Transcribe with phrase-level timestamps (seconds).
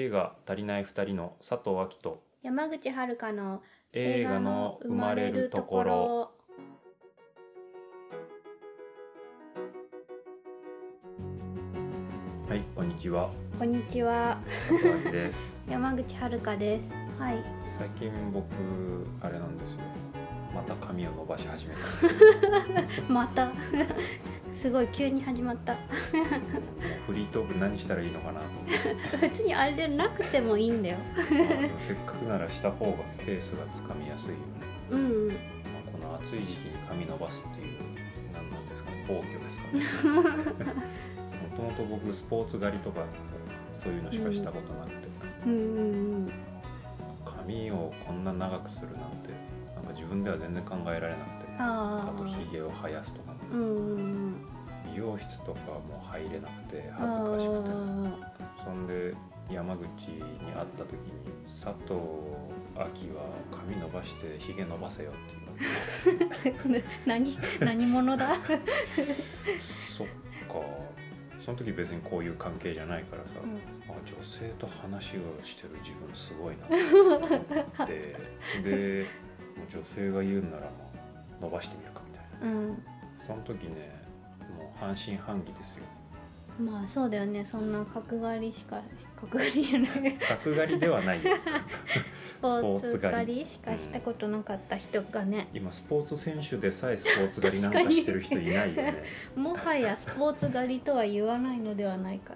[0.00, 3.62] 映画「足りない二人」の佐藤明と山口遥の
[3.92, 6.30] 映画の生まれるところ。
[12.48, 13.30] はいこんにちは。
[13.58, 14.38] こんにちは。
[15.68, 17.18] 山口 遥です。
[17.18, 17.44] はい。
[17.76, 18.44] 最近僕
[19.20, 19.80] あれなんですよ
[20.58, 21.80] また髪を伸ばし始めた。
[23.08, 23.52] また。
[24.56, 25.76] すごい急に始まった。
[27.06, 28.46] フリートーク何したらいいのかなと。
[29.22, 30.96] 別にあれでなくてもいいんだよ。
[30.96, 34.42] まあせっかくならした方がスペースがつかみやすいよね、
[34.90, 37.78] うんまあ、この暑い時期に髪伸ばすっていう
[38.34, 39.04] 何なんですかね。
[39.06, 39.84] 暴挙ですかね。
[41.52, 43.06] もともと僕スポーツ狩りとかさ
[43.84, 45.08] そういうのしかしたことなくて、
[45.46, 45.54] うんう
[46.24, 46.32] ん。
[47.24, 49.30] 髪をこんな長くするなんて
[49.78, 53.38] なんか自分では全然考えられなくてああとあひげを生やすとかも。
[53.52, 54.34] うんうん
[54.90, 57.70] 美容室とかも入れなくてあ恥ずかしくて。
[57.70, 59.14] あそんで
[59.50, 60.22] 山口に
[60.54, 61.12] 会った時に
[61.46, 62.00] 「佐藤
[62.76, 66.34] 亜希は髪伸ばしてひげ伸ばせよ」って言わ
[66.72, 68.34] れて何何者だ？
[69.96, 70.06] そっ
[70.48, 70.88] か。
[71.44, 73.56] その時別にこういう関係じゃないからさ、うん。
[73.94, 78.16] あ女性と話をしてる自分すごいなと思って。
[78.64, 79.06] で
[79.66, 80.90] 女性が言うならも
[81.40, 82.58] う伸ばしてみるかみたいな。
[82.58, 82.82] うん。
[83.26, 83.98] その時ね
[84.56, 85.84] もう半信半疑ですよ。
[86.58, 87.44] まあそうだよね。
[87.44, 88.82] そんな角刈りしか
[89.16, 90.18] 角刈りじゃない。
[90.42, 91.36] 角刈りではないよ。
[92.38, 99.02] スポーツ狩りしかしたことなかった人がね、今スポーツ選手でさえスポーツ狩りなんかしてる人いないよね。
[99.36, 102.34] もはやスポーツ狩りとは言わないのではないか。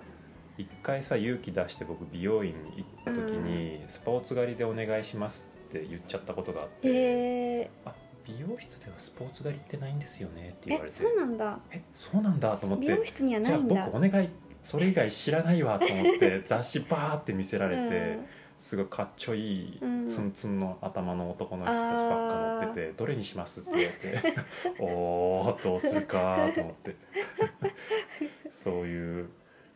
[0.58, 6.92] 一回さ勇気出して僕美容院に行った時に、スポーツ狩りでお願いしますって言っちゃったことがあってへ
[7.62, 7.94] えあ
[8.26, 10.96] 美容室ではスポーツ狩りってないんですよねってえ言われて。
[10.96, 11.58] そうなんだ。
[11.72, 13.86] えそうなんだと思っ美て容室にはじゃあないんだ。
[13.92, 14.28] 僕お願い
[14.62, 18.18] それ以外知らないわと思って 雑誌バーって見せられて、
[18.60, 20.08] すごいかっちょいいうん。
[20.08, 24.38] ツンツンの頭の男の人たちばっか乗ってて「どれにします?」って言われて
[24.78, 26.94] 「おーどうするか」と思って。
[28.52, 29.30] そういう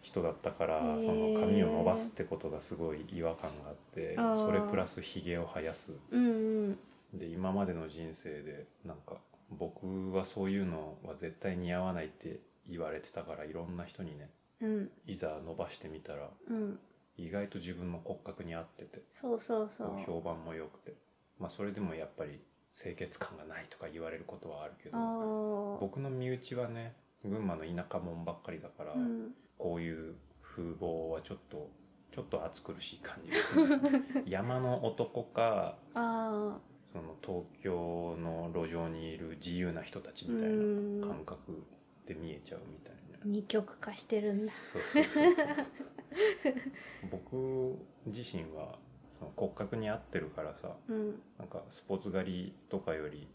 [0.07, 1.03] 人だったからへー。
[1.05, 5.93] その髪を伸ばすってことがすごい違和感があってそれプラスひげを生やす。
[6.11, 6.79] うんうん。
[7.19, 9.17] で今までの人生でなんか
[9.51, 14.31] 僕はそういうのは絶対似合わないって言われてたからいろんな人にね
[14.61, 14.91] うん。
[15.07, 16.79] いざ伸ばしてみたらうん。
[17.19, 19.91] 意外と自分の骨格に合っててそうそうそう。
[20.07, 20.95] 評判も良くて。
[21.41, 22.41] まあそれでもやっぱり
[22.73, 31.71] 清潔感がないとか言われることはあるけど僕の身内はね群馬の田舎者ばっかりだから、うんこういう風貌はちょっと
[32.15, 34.25] ちょっと暑苦しい感じですね。
[34.27, 36.59] 山の男かあ
[36.93, 41.01] その東京の路上にいる自由な人たちみたいうん。
[41.03, 41.63] な感覚
[42.07, 43.19] で見えちゃうみたいな。
[43.19, 44.53] ー二極化してるんだ。
[44.53, 45.57] そうそうそうそう。
[47.11, 48.79] 僕自身は
[49.19, 51.23] その骨格に合ってるからさうん。
[51.39, 53.29] なんかスポーツ狩りとかより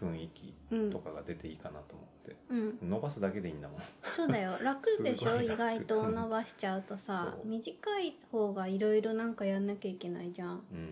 [0.00, 0.90] 雰囲気うん。
[0.90, 2.90] とかが出ていいかなと思って、うん。
[2.90, 3.80] 伸ばすだけでいいんだもん。
[4.16, 4.58] そうだよ。
[4.62, 5.50] 楽でしすごい楽。
[5.50, 10.50] ょ意外と伸ばしちゃうとさそう短い方がいろいろなんかやんなきゃいけないじゃん。
[10.50, 10.84] うんうん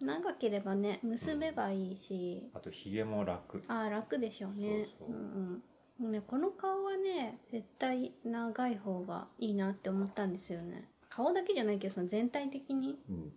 [0.00, 0.06] うん。
[0.06, 3.62] 長ければね結べばいいし、あとひげも楽。
[3.68, 4.86] ああ楽でしょうね。
[4.98, 5.16] そうそう。
[5.16, 5.62] うん
[6.00, 6.12] うん。
[6.12, 10.88] ねこの顔はね絶対長い方がいいなって思ったんですよね。
[11.10, 12.98] 顔だけじゃないけどその全体的に。
[13.08, 13.32] うん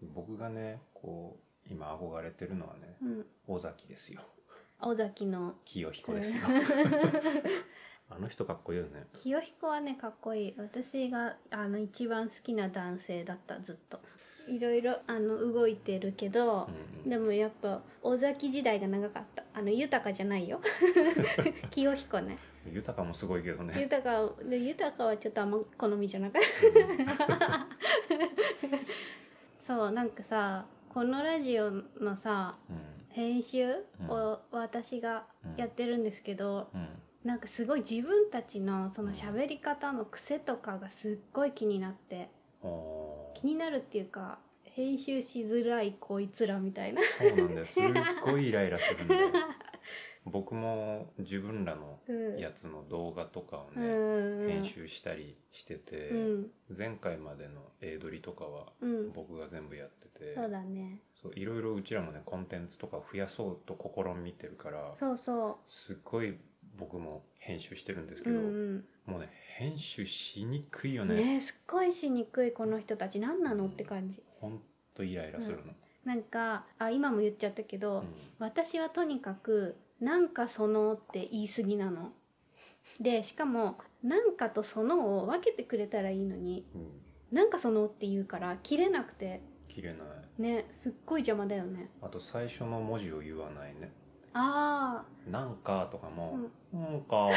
[0.00, 0.12] うん。
[0.14, 3.26] 僕がねこう今憧れてるのはねうん。
[3.46, 4.22] 尾崎ですよ。
[4.80, 5.54] 尾崎の。
[5.64, 6.42] 清彦ですよ。
[8.10, 9.06] あの人かっこいいよね。
[9.12, 10.54] 清彦はねかっこいい。
[10.56, 14.00] 私があの一番好きな男性だったずっと。
[14.48, 17.08] いろいろあの動いてるけどう、んうん。
[17.08, 19.44] でもやっぱ尾崎時代が長かった。
[19.52, 20.60] あの豊じゃないよ。
[21.70, 22.38] 清彦ね。
[22.72, 23.78] 豊もすごいけどね。
[23.78, 26.42] 豊で豊はちょっとあんま好みじゃなかっ
[27.28, 27.66] た。
[29.60, 32.76] そうなんかさこのラジオのさうん。
[33.10, 33.66] 編集
[34.08, 35.24] を私が
[35.56, 36.88] やってるんですけど、うん。
[37.24, 42.30] なんかすごい自分たちのその喋り方の癖とかがすっごい気になって
[43.34, 47.02] 気になるっていうか編集しづらいこいつらみたいな。
[47.02, 47.66] そうなんだよ。
[47.66, 47.84] すっ
[48.24, 49.28] ごいイライラするんだよ。
[50.24, 52.38] 僕も自分らのうん。
[52.38, 56.50] やつの動画とかをうね、ん編集したりしてて、うん。
[56.76, 59.12] 前回までの A 撮りとかはうん。
[59.12, 61.00] 僕が全部やってて、そうだね。
[61.20, 66.38] そういろいろうちらもねコンテンツとかを増やそうと試みてるからそうそすっごい
[66.76, 71.16] 僕も編集してるんですうけど、うんもうね編集しにくいようんね。
[71.16, 73.18] ねすっごいしにくいこの人たち。
[73.18, 73.66] 何なの？
[73.66, 74.22] って感じ。
[74.40, 74.60] ほん
[74.94, 75.62] とイライラするの、
[76.04, 78.04] なんかあ今も言っちゃったけど、うん。
[78.38, 82.12] 私はとにかく「なんかその」って言い過ぎなの。
[83.00, 86.90] でしかも「なんか」と「その」を分けてくれたらいいのにうん。
[87.32, 89.42] なんかそのって言うから切れなくて
[89.78, 91.88] 切れないねすっごい邪魔だよね。
[92.02, 93.92] あと最初の文字を言わないね。
[94.34, 96.38] あ「なんか」とかも
[96.74, 97.34] 「なんか」って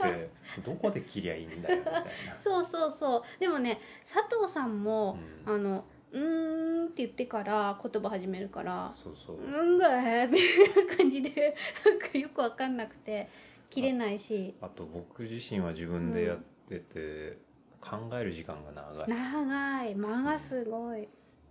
[0.00, 0.30] 言って
[0.64, 2.00] どこで切りゃいいんだよみたいな。
[2.00, 2.04] あ
[2.38, 3.22] そうそうそう。
[3.40, 5.54] でもね佐藤さんも、うん。
[5.54, 13.28] あのうーんって言ってから言葉始めるからそうそう「うんがー」みたいな感じでなんかよくわかんなくて
[13.70, 14.54] 切れないし。
[14.60, 16.38] あと僕自身は自分でやっ
[16.68, 17.38] てて、
[17.80, 19.08] 考える時間が長い。
[19.08, 19.94] 長い。
[19.94, 21.08] 間がすごい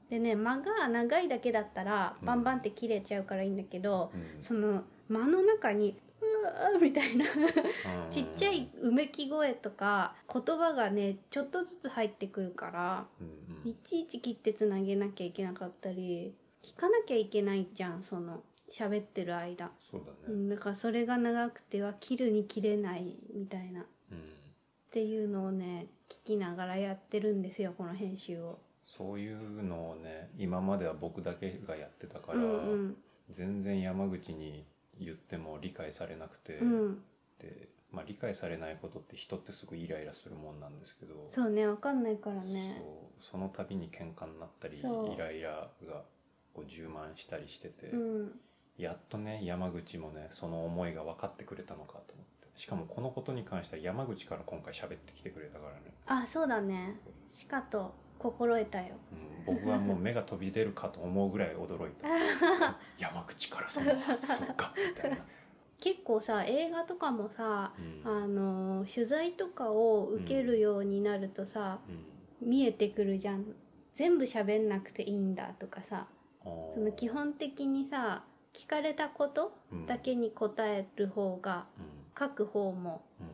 [0.10, 2.26] でね間が長いだけだったらうん。
[2.26, 4.42] バンバンって切れちゃうからいいんだけど、うん。
[4.42, 8.12] その間の中に「うわー」みたいなうん。
[8.12, 13.70] ちっちゃいうめき声とか言葉がねちょっとずつ入ってくるからうんうん。
[13.70, 20.18] いちいち切ってつなげなきゃいけなかったり聞かなきゃいけないじゃんその喋ってる間、そうだね。
[20.28, 23.82] うん、だからそれが長くては切るに切れないみたいな。
[23.82, 24.20] っうん。
[24.92, 28.60] ていうのをね聞きながらやってるんですよこの編集を。
[28.86, 32.96] そういうのをね今までは僕だけがやってたから、うんうん。
[33.32, 34.66] 全然山口に
[35.00, 36.96] 言っても理解されなくて、うん、
[37.40, 42.76] でまあ、理解されないことって人ってすごいイライラするもんなんですけどそうねわかんないからね。
[42.78, 46.04] そうその度に喧嘩になったりイライラが
[46.54, 48.32] こう充満したりしてて、うん。
[48.78, 52.26] やっとね山口もねその思いが分かってくれたのかと思って。
[52.56, 57.00] しかもこのことに関しては山口から今回喋ってきてくれたからね、あそうだね。
[57.32, 57.94] しかと
[58.32, 58.96] 心得たよ。
[59.48, 62.08] うん、僕はもう目が飛び出るかと思うぐらい驚いた。
[62.98, 65.18] 山口からその発想かみたいな、
[65.80, 68.12] 結構さ映画とかもさうん。
[68.12, 72.50] あの取材とかを受けるようになるとさ、うん。
[72.50, 73.46] 見えてくるじゃん。
[73.94, 76.08] 全部喋んなくていいんだとかさ
[76.44, 79.86] その基本的にさ聞かれたことうん。
[79.86, 81.86] だけに答える方がうん。
[82.18, 83.28] 書く方もうん。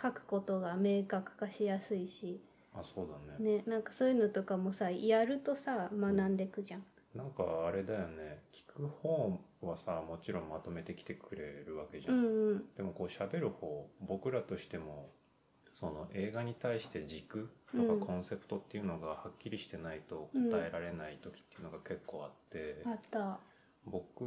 [0.00, 2.40] 書くことが明確化しやすいし
[2.74, 3.56] あそうだね。
[3.56, 6.84] ねなんかそういうのとかもさやるとさ学んでくじゃん。
[7.14, 8.42] なんかあれだよね。
[8.52, 12.64] 聞く方はさもちろんまとめてきてくれるわけじゃ、うんんうん。
[12.76, 15.10] でもこう喋る方僕らとしても
[15.72, 18.00] その映画に対して軸とうん。
[18.00, 23.38] かコンセプトっていうのがはっきりしてないと答えられない時っていうのが結構あって、あった。
[23.84, 24.24] 僕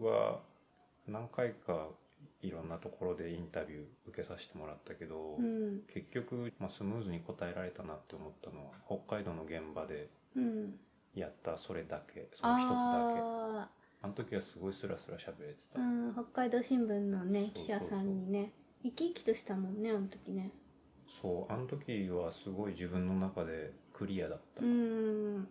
[0.00, 0.40] は
[1.06, 1.88] 何回か
[2.42, 5.61] いろんなところでインタビュー受けさせてもらったけど、うん
[5.92, 10.74] 結局、まあ、スムーズに答えられたなって思ったのは北海道の現場でうん、
[11.14, 12.78] やったそれだけその一つだけ。
[13.20, 13.68] あ
[14.04, 18.52] あの時はすごいスラスラ喋れてあ、た、うん、北海道新聞のね記者さんにね
[18.82, 20.50] 生き生きとしたもんねあの時ね。
[21.20, 25.46] そうあの時はすごい自分の中でクリアだった、うん。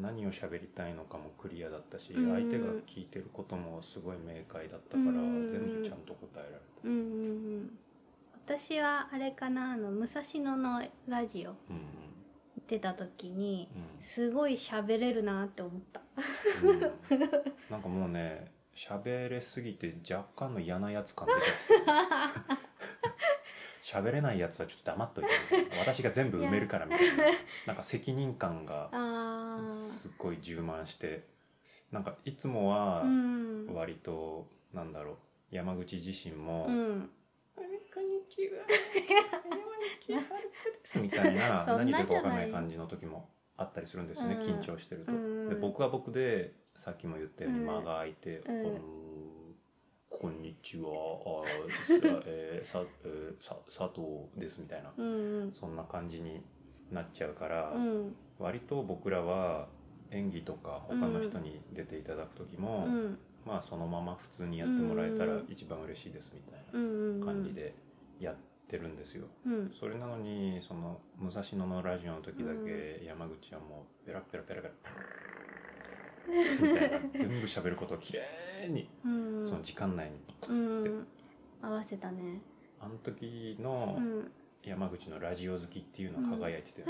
[0.00, 2.32] 何を喋りたいのかもクリアだったし、うん。
[2.32, 5.48] 相手が聞いてることもすごい明快だったから、うん。
[5.50, 7.02] 全部ちゃんと答えられた、うんうんう
[7.56, 7.70] ん
[8.50, 11.86] 私はあれかなあの武蔵野のラジオうん
[12.66, 14.02] 出た時にうん。
[14.02, 16.00] すごい喋れるなって思った。
[16.64, 16.80] うん。
[17.70, 21.74] なんかもうね喋れすぎて若干の嫌なやつ感出てきて。
[23.82, 25.30] 喋れないやつはちょっと黙っといて。
[25.78, 27.24] 私が全部埋めるからみたいな。
[27.66, 31.24] なんか責任感があすっごい充満して。
[31.92, 33.04] なんかいつもは
[33.72, 35.16] 割となんだろう
[35.50, 37.10] 山口自身も「うん
[37.60, 37.64] こ
[38.00, 38.64] んにちは。
[40.08, 42.06] 山口はるかです」みたいなそん何なじゃない。
[42.06, 43.28] でかわかんない感じの時も
[43.58, 44.40] あったりするんですよね、うん。
[44.40, 45.12] 緊張してると。
[45.12, 45.48] うん。
[45.50, 47.66] で僕は僕でさっきも言ったようにうん。
[47.66, 48.60] 間が空いて「うん。
[48.60, 48.80] あの
[50.08, 50.88] こんにちは。
[50.88, 55.52] あー、えーさえーさ佐藤です」みたいな、うん。
[55.52, 56.42] そんな感じに
[56.90, 58.16] なっちゃうから、うん。
[58.38, 59.68] 割と僕らは
[60.10, 65.46] 演技とか他の人に出ていただく時も、うんまあそのまま普通にやってもらえたらうん。
[65.48, 67.74] 一番嬉しいですみたいうんな感じで
[68.18, 68.36] やっ
[68.68, 69.26] てるんですよ。
[69.46, 69.72] うん。
[69.78, 74.74] それなのにその武蔵野のラジオの時だけ山口はもうペラペラペラペラ
[76.28, 78.20] みたいな全部喋ることをきれ
[78.68, 79.48] いにうん。
[79.48, 80.16] その時間内に
[80.48, 81.06] うん。
[81.62, 82.40] 合わせたね。
[82.80, 84.30] あの時のうん
[84.64, 86.84] 山口のラジオ好きっていうのは輝いてて、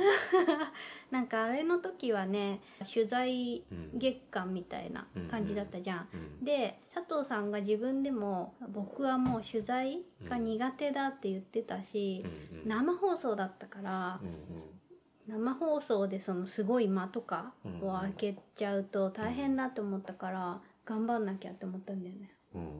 [1.10, 2.60] なんかあれの時はね
[2.92, 12.68] 取材うん月間みたいな感じだったじゃん、うんで佐藤さんが自分でも僕はもう取材が苦手だって言ってたしう、んうん。
[12.68, 22.34] 生放送だったからうん生放送でそのすごい間とかうんを開けちゃうと大変だと思ったから頑張んなきゃって思ったんだよね。
[22.54, 22.74] うんうんうん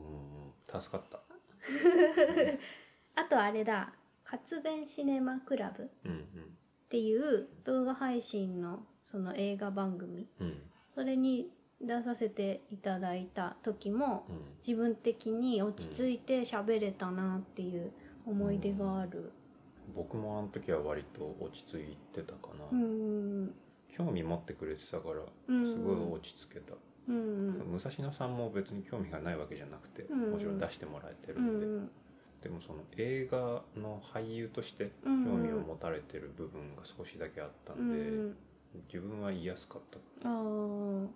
[0.75, 0.81] うん。
[0.81, 1.21] 助かった。
[3.15, 3.93] あとあれだ
[4.31, 6.25] 活弁シネマクラブっうん。
[6.89, 8.79] ていう動画配信の
[9.11, 10.27] その映画番組。
[10.39, 10.47] うん。
[10.47, 10.57] うん
[10.93, 11.49] それに
[11.81, 14.35] 出させていただいた時もうん。
[14.65, 17.91] 自分的に落ち着いて喋れたなっていう
[18.25, 19.31] 思い出がある、
[19.95, 23.51] 僕もあの時は割と落ち着いてたかな、うん
[23.89, 26.73] 興味持ってくれてたからうんすごい落ち着けた、
[27.07, 31.89] うん武蔵野さんも別に興味がないわけじゃなくて、うんもちろん出してもらえてるうんで、ん
[32.41, 35.43] でもその映画の俳優として興うん。
[35.43, 38.35] 味を持たれてる部分が少しだけあったうんで、ん。
[38.87, 39.99] 自分は言いやすかった。
[40.27, 41.07] あー。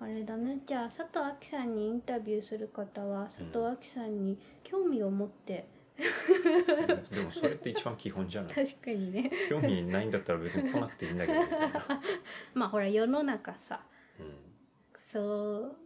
[0.00, 0.58] あれだね。
[0.66, 5.64] じゃあ佐藤亜希さんにインタビューする方は佐藤亜希さんに興味を持って、
[7.14, 8.52] でもそれって一番基本じゃない？
[8.54, 9.30] 確かにね。
[9.48, 11.86] 興味ないんだったら別に来なくていいんだけどみたいな、
[12.54, 13.84] まあほら世の中さ。
[14.18, 14.34] うん。
[14.98, 15.76] そう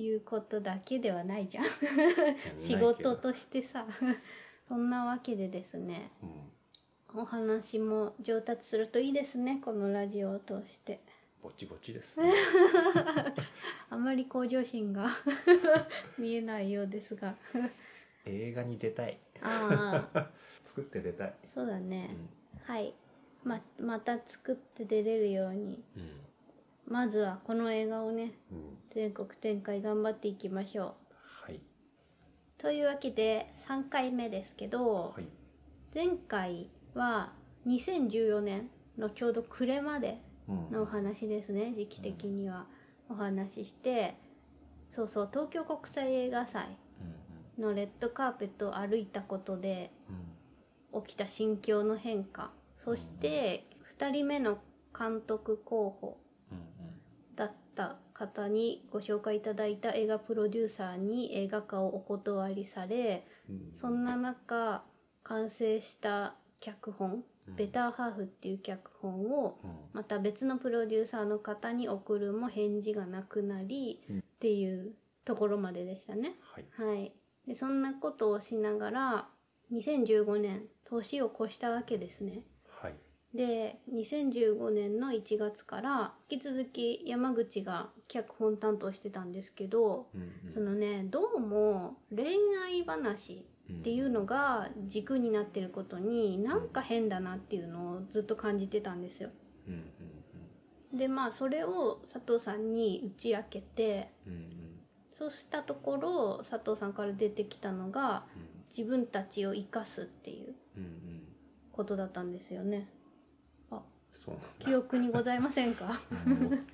[0.00, 1.64] いうことだけではないじゃん。
[2.58, 3.86] 仕事としてさ。
[4.68, 6.10] そんなわけでですね。
[6.22, 9.60] うん、お話も上達するといいですね。
[9.64, 11.00] このラジオを通して。
[11.42, 12.32] ぼちぼちです、ね、
[13.90, 15.08] あまり向上心が
[16.18, 17.36] 見えないようですが。
[18.26, 19.18] 映画に出たい。
[19.40, 20.30] ああ。
[20.64, 22.28] 作って出たい、そうだうね、ん。
[22.64, 22.92] はい。
[23.44, 25.82] ままた作って出れるように。
[25.96, 26.27] うん
[26.88, 28.58] まずはこの映画をねうん、
[28.90, 30.96] 全国展開頑張っていきましょ
[31.42, 31.60] はい、う
[32.56, 35.28] というわけで3回目ですけどはい、
[35.94, 37.32] 前回は
[37.66, 40.18] 2014年のちょうど暮れまで
[40.48, 40.70] うん。
[40.72, 42.66] のお話ですね時期的には。
[43.10, 44.16] お話しして
[44.90, 46.76] そうそう東京国際映画祭
[47.56, 49.90] うんのレッドカーペットを歩いたことで
[50.94, 51.02] うん。
[51.04, 52.50] 起きた心境の変化。
[52.84, 53.66] そして
[53.98, 54.58] 2人目の
[54.98, 56.18] 監督候補
[57.78, 63.54] った方にご紹介いただいた映画プロデューサーに映画化をお断りされうん。
[63.54, 64.82] うんそんな中
[65.22, 67.22] 完成した脚本
[67.56, 69.70] 「ベターハーフ」っていう脚本をうん。
[69.92, 74.18] また別のプロデューサーの方に送るも返事がなくなりうん。
[74.18, 74.94] っていう
[75.24, 76.36] ところまででしたね。
[76.40, 76.64] はい。
[76.72, 77.12] はい、
[77.46, 79.28] でそんなことをしながら
[79.70, 82.42] 2015年年を越したわけですね。
[83.38, 92.26] はいで2015年の1月から引き続き山口が脚本担当してたんですけどうんそのねどうも恋
[92.64, 99.30] 愛話っていうのが軸になってることになんか変だなっていうのをずっと感じてたんですよ。
[99.68, 104.80] うんうんでまあそれを佐藤さんに打ち明けてうんうん。
[105.10, 108.24] そうしたところ佐藤さんから出てきたのが
[108.74, 111.22] 自分たちを生かすっていううんうん。
[111.72, 112.88] ことだったんですよね。
[114.30, 115.92] そう記憶にございませんか？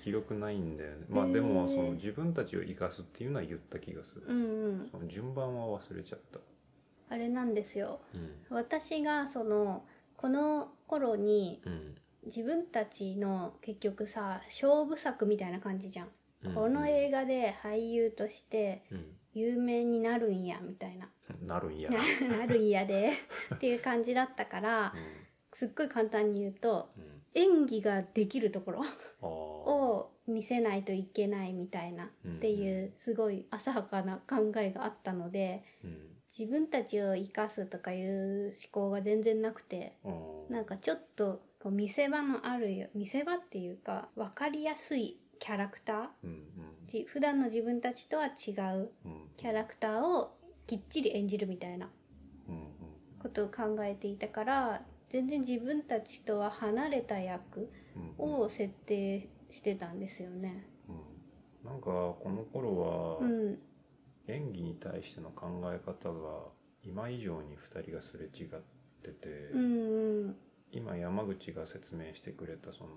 [0.02, 1.06] 記憶ないんだよね。
[1.08, 4.88] まあでもその自分たちを生かすっていうのは言った気がする、うんうん。
[4.90, 6.38] その順番は忘れちゃった。
[7.10, 8.00] あれなんですよ。
[8.14, 8.30] うん。
[8.50, 9.84] 私がその
[10.16, 11.94] この頃にうん。
[12.26, 16.08] 自分たちの結局さ勝負作みたいな感じじゃん、
[16.42, 19.04] うんこの映画で俳優としてうん。
[19.34, 21.08] 有名になるんやみたいな。
[21.42, 21.90] なるんや。
[22.30, 23.10] なるんやで
[23.54, 24.94] っていう感じだったから
[25.52, 28.84] すっごい簡単に言うとうんうん演技ができるところ
[29.22, 32.08] を見せないといけないみたいなっ
[32.40, 36.10] ていうすごい浅はかな考えがあったのでうん。
[36.36, 39.96] 自分たちを生かすとかいう思考が全然なくて
[40.50, 46.42] なんかちょっとこう見せ場のあるよ見せ場っていうか分かりやすいキャラクターうん。
[46.88, 49.28] じ普段の自分たちとは違ううんうん。
[49.36, 50.36] キャラクターを
[50.66, 51.88] きっちり演じるみたいな
[52.48, 52.64] うんうん。
[53.22, 54.82] ことを考えていたから
[55.14, 60.66] 全然自分たちとは離れた役うんを設定してたんですよね。
[60.88, 61.70] うん。
[61.70, 63.58] なんかこの頃はうん、
[64.26, 66.48] 演技に対しての考え方が
[66.82, 68.60] 今以上に2人がすれ違っ
[69.04, 70.36] てて、うんうん。
[70.72, 72.90] 今山口が説明してくれたその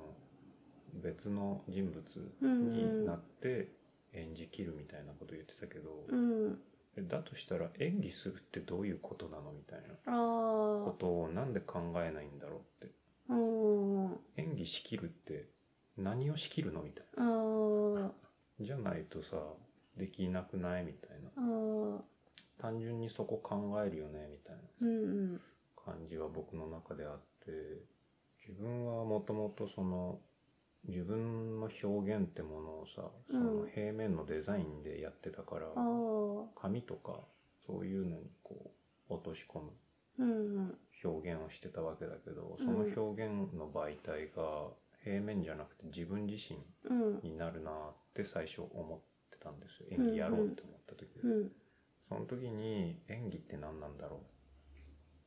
[0.96, 2.04] 別の人物
[2.42, 3.68] うんになって
[4.14, 6.48] 演じきるみたいなこと言ってたけど、うん。
[6.50, 9.94] えだとしたら演技するってどういうことなのみたいな。
[10.06, 12.94] あこあとをなんで考えないんだろうって。
[13.30, 14.20] うん。
[14.38, 15.48] 演技しきるって
[15.98, 18.12] 何をしきるのみたいな。
[18.60, 19.38] じゃないとさ
[19.98, 22.02] できなくないみたいな。
[22.60, 25.40] 単純にそこ考えるよねみたいな。
[25.76, 27.52] 感じは僕の中であって
[28.46, 30.20] 自分はもともとその
[30.88, 35.68] 自分の表現ってものをさそのうん平面のデザインでやってたから、
[36.56, 37.20] 紙とか
[37.66, 38.72] そういうのにこ
[39.10, 39.72] う落とし込む
[40.20, 44.68] うんうん表現をしてたわけだけどうんその表現の媒体が
[45.04, 46.58] 平面じゃなくて自分自身
[46.90, 47.20] うん。
[47.22, 47.74] になるなっ
[48.14, 49.00] て最初思っ
[49.32, 49.88] てたんですよ。
[49.92, 51.52] 演技やろうって思った時、うん。
[52.10, 54.24] その時に演技って何なんだろうっ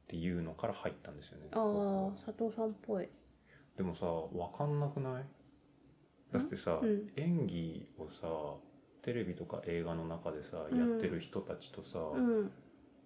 [0.08, 3.08] ていうのから入ったんですよねああ佐藤さんっぽい。
[3.76, 5.24] でもさ分かんなくない？
[6.32, 7.10] だってさ、うん。
[7.16, 8.28] 演技をさ
[9.02, 10.78] テレビとか映画の中でさ、うん。
[10.78, 12.50] やってる人たちとさ、うん。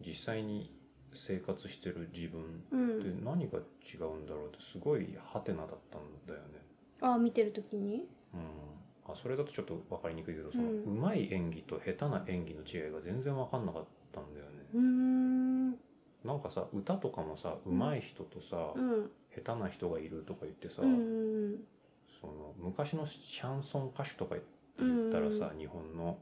[0.04, 0.70] 実際に
[1.14, 3.24] 生活してる自分うってん。
[3.24, 6.60] 何が違うんだろうってすごいハテナだったんだよね。
[7.00, 8.08] あ見てる時に？
[8.34, 8.40] うん、
[9.12, 14.50] あそれだとちょっと分かりにくいけどその、ううんまい演技と下手な演技の違いが全然分かんなかったんだよね。
[14.74, 15.70] うーん。
[16.24, 19.10] なんかさ歌とかもさうん上手い人とさ、うん。
[19.36, 21.56] 下手な人がいるとか言ってさ、うん
[22.26, 24.36] その昔のシャンソン歌手とか
[24.78, 26.18] 言ったらさ、日本の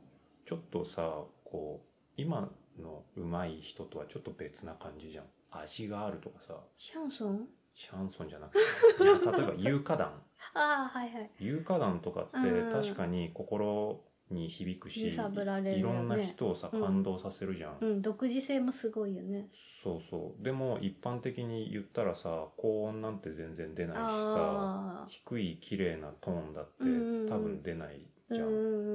[0.46, 2.48] ちょっとさこう今
[2.80, 5.24] の上手い人とはちょっと別な感じじゃん。
[5.50, 6.54] 味があるとかさ。
[6.78, 7.46] シャンソン？
[7.74, 8.58] シャンソンじゃなくて。
[9.04, 10.08] 例えば有歌団
[10.54, 11.30] ああはいはい。
[11.38, 12.72] 有歌団とかってうん。
[12.72, 14.00] 確かに心
[14.32, 15.94] に響くし、揺さぶられるよね。
[15.94, 18.02] いろんな人をさうん感動させるじゃん、うん。
[18.02, 19.48] 独自性もすごいよね。
[19.82, 20.44] そうそう。
[20.44, 28.48] でも一般的に言ったらさ高音なんて全然出ないしさあ低い綺麗なトーンだってうん多分出ないあじゃん、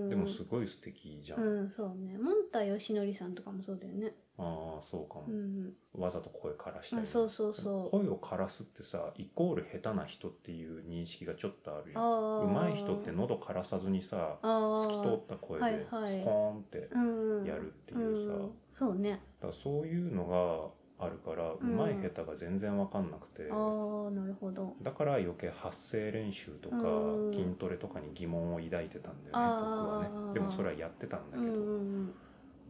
[0.07, 0.09] ん。
[0.09, 2.17] でもすごい素敵じゃん、うんそうね。
[2.17, 5.25] モンタヨシノリさんとかもそうだよねああそうかも。
[5.27, 7.07] う、んわざと声からしたり。
[7.07, 7.89] そうそうそう。
[7.89, 14.47] 声を枯らすってさイコール下手な人っていう認識がちょっとあるじ上手い人って喉枯らさずにさあ
[14.87, 16.19] 透き通った声はいではい。
[16.19, 19.11] スコーンってうんやるっていうさ、うんそうね。
[19.41, 24.75] だからそういうのがあるからうん上手い下手が全然わかんなくて、ああなるほど。
[24.81, 30.33] だから余計発声練習とかうん筋トレとかに疑問を抱いてたんだよね、僕はね。
[30.33, 31.59] でもそれはやってたんだけど、うんう
[32.03, 32.13] ん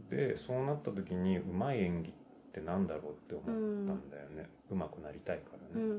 [0.09, 2.13] でそうなった時に上手い演技っ
[2.53, 5.91] てなんだろうって思ったんだよね、上手くなりたいからね、うん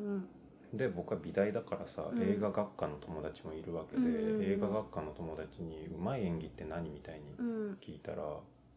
[0.72, 0.76] うん。
[0.76, 2.22] で僕は美大だからさ、うん。
[2.22, 7.78] 映画学科の友達もいるわけで、うん映画学科の友達に上手い演技って何みたいにうん。
[7.80, 8.22] 聞いたら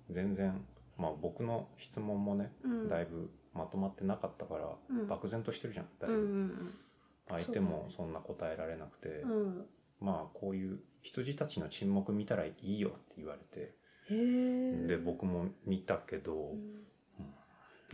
[0.09, 0.61] 全然
[0.97, 2.89] まあ僕の質問もねうん。
[2.89, 5.07] だいぶまとまってなかったから、うん。
[5.07, 6.73] 漠然としてるじゃんだいぶ、ん
[7.29, 9.65] 相手もそんな答えられなくて、うん。
[9.99, 13.73] まあこういう羊たちの沈黙見たらいいよって言われて、
[14.09, 16.55] で僕も見たけど、う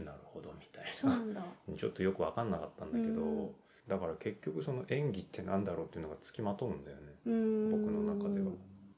[0.01, 0.05] ん。
[0.05, 1.45] なるほどみたいな。
[1.77, 3.49] ちょっとよく分かんなかったんだけど、うん。
[3.87, 7.03] だから結局その演技ってなんだろうっていうのがつきまとうんだよね。
[7.25, 7.71] うん。
[7.71, 8.51] 僕の中では。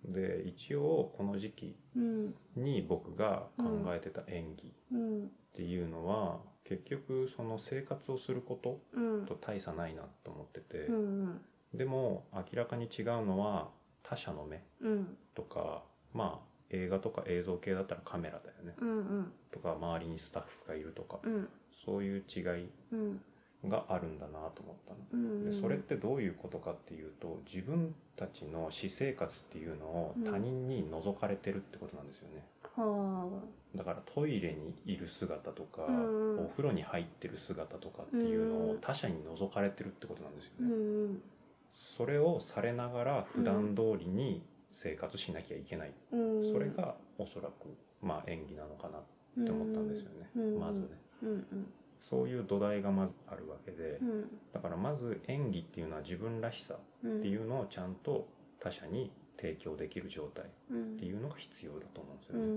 [0.05, 2.35] で一応この時期うん。
[2.55, 5.25] に僕が考えてた演技うん。
[5.25, 9.25] っていうのは、結局その生活をすることうん。
[9.25, 11.41] と大差ないなと思ってて、うん。
[11.73, 13.71] でも明らかに違うのは
[14.03, 15.17] 他者の目うん。
[15.35, 18.75] とかまあ映画とか映像系だったらカメラだよね。
[18.79, 19.31] うんうん。
[19.51, 21.49] とか周りにスタッフがいるとか、うん。
[21.85, 23.21] そういう違いうん。
[23.67, 24.99] があるんだなと思ったの。
[25.11, 30.23] うんでそれってどういうことかっていうと自分たちの私生活っていうのをうん。
[30.23, 33.41] 他人に覗かれてるってことなんですよね、は
[33.75, 40.73] だからトイレにいる姿とか、うんお風呂に入ってる姿とかっていうのうんを他者に覗かれてるってことなんですよあうね、
[41.15, 41.21] ん。
[41.73, 46.51] それをされながら普段通りに生活しなきゃいけない、うん。
[46.51, 50.59] それがおそらくまあ演技なのかなって思ったんですよね、うん。
[50.59, 50.87] まずね。
[51.23, 51.29] うん。
[51.29, 51.73] うん。
[52.01, 54.39] そういう土台がまずあるわけで、うん。
[54.53, 57.19] だからまず演技っていうのは自分らしさうん。
[57.19, 58.27] っていうのをちゃんと
[58.59, 60.97] 他者に提供できる状態っうん。
[60.97, 62.43] ていうのが必要だと思うんですようん。
[62.43, 62.51] うね。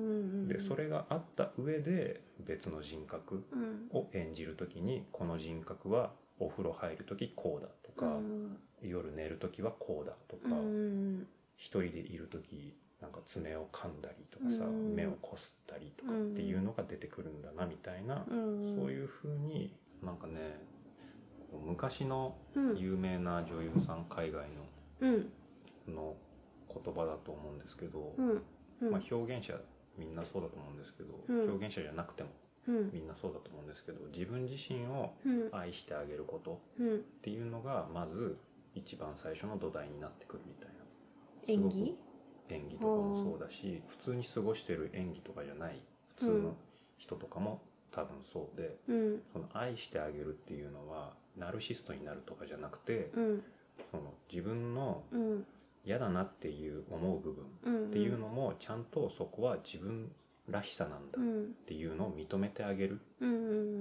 [0.44, 0.48] ん。
[0.48, 3.88] でそれがあった上で別の人格うん。
[3.92, 8.56] を演じる時にこの人格はお風呂入る時こうだとか、うん。
[8.82, 11.26] 夜寝る時はこうだとか、うん
[11.62, 14.94] 一人でいる時なんか爪を噛んだりとかさ、うん。
[14.96, 18.76] 目をこすったりとかっていうのが出てくるんだなみたいな、うん。
[18.76, 19.72] そういう風に
[20.02, 20.60] なんかね
[21.64, 22.76] 昔のうん。
[22.78, 24.44] 有名な女優さん海外
[25.00, 25.30] うん。
[25.86, 26.16] のの
[26.84, 28.14] 言葉だと思うんですけど、
[28.80, 29.54] まあ、表現者
[29.98, 31.50] みんなそうだと思うんですけど、うん。
[31.50, 32.30] 表現者じゃなくても
[32.68, 32.90] うん。
[32.92, 35.48] みんなそうだと思うんですけど自分自身をうん。
[35.52, 36.94] 愛してあげることうん。
[36.96, 38.36] っていうのがまず
[38.74, 40.71] 一番最初の土台になってくるみたいな
[41.48, 41.96] 演技？
[42.48, 45.80] 演技とかもそうだし普通に過ごしてる演技とかじゃない
[46.16, 46.54] 普通の
[46.98, 49.22] 人とかも多分そうでうん。
[49.32, 53.42] その愛してあげるっていうのはナルシストになるとかじゃなくてうん。
[53.90, 55.46] その自分のうん。
[55.84, 60.12] 嫌だなっていう思う部分うんっていうのもちゃんとそこは自分
[60.48, 61.54] らしさなんだっうん。
[61.66, 63.00] ていうのを認めてあげる。
[63.20, 63.34] うんう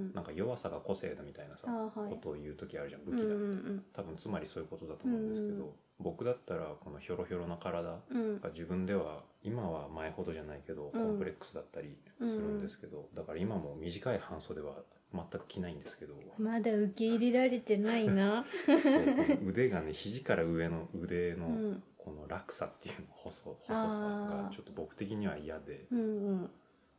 [0.09, 2.09] んなんか弱さが個性だみたいなさあはい。
[2.09, 8.39] ことを言う時あるじゃんうん武器だうん多分つまりそういうことだと思うんですけうんど僕だったらこのヒョロヒョロな体うん。
[8.41, 14.75] が自分では今は前ほどじゃないけどコンプレックスだったりするんですけどだから今も短い半袖は
[15.13, 16.13] 全く着ないんですけど。
[16.37, 18.45] まだ受け入れられてないな。
[19.45, 21.83] 腕がね肘から上の腕のうん。
[21.97, 26.49] この落差っていうの細細さがちょっと僕的には嫌でうんうん。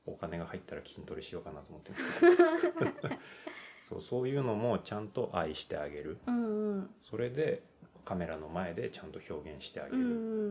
[0.07, 1.93] お金が入ったら筋トレしようかなと思って
[3.89, 6.19] そうそういうのもちゃんと愛してあげる。
[6.27, 6.91] うんうん。
[7.03, 7.63] それで
[8.05, 10.07] カメラの前でちゃんと表現してあげうる、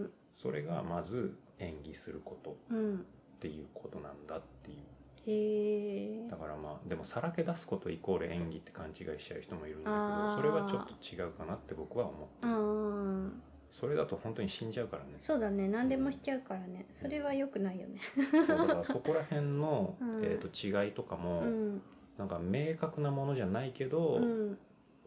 [0.06, 0.12] ん。
[0.38, 2.58] それがまず演技すること。
[2.70, 4.78] うんっていうことなんだっていう。
[5.26, 13.30] へえだからまあでもさらけ出すことイコール演技って勘違いしちゃう人もいるんだけどそれはちょっと違うかなって僕は思ってあー
[13.72, 15.12] それだと本当に死んじゃうからね。
[15.18, 15.68] そうだね。
[15.70, 16.86] 何でもしちゃうからね。
[16.94, 18.00] それは良くないよね。
[18.48, 20.24] だからそこら辺の、うん。
[20.24, 21.82] えー、と違いとかも、うん。
[22.18, 24.58] なんか明確なものじゃないけど、うん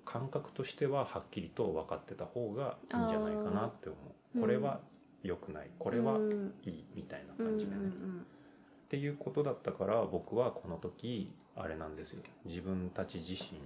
[0.04, 3.96] 感覚としてははっきりと分かってた方がいいんじゃないかなって思
[4.36, 4.40] う。
[4.40, 4.80] これは
[5.22, 5.70] 良くない。
[5.78, 6.54] これはうん。
[6.64, 12.22] いいみたいなうん感じでね、っていうことだったから僕はこの時あれなんですよ。
[12.44, 13.60] 自分たち自身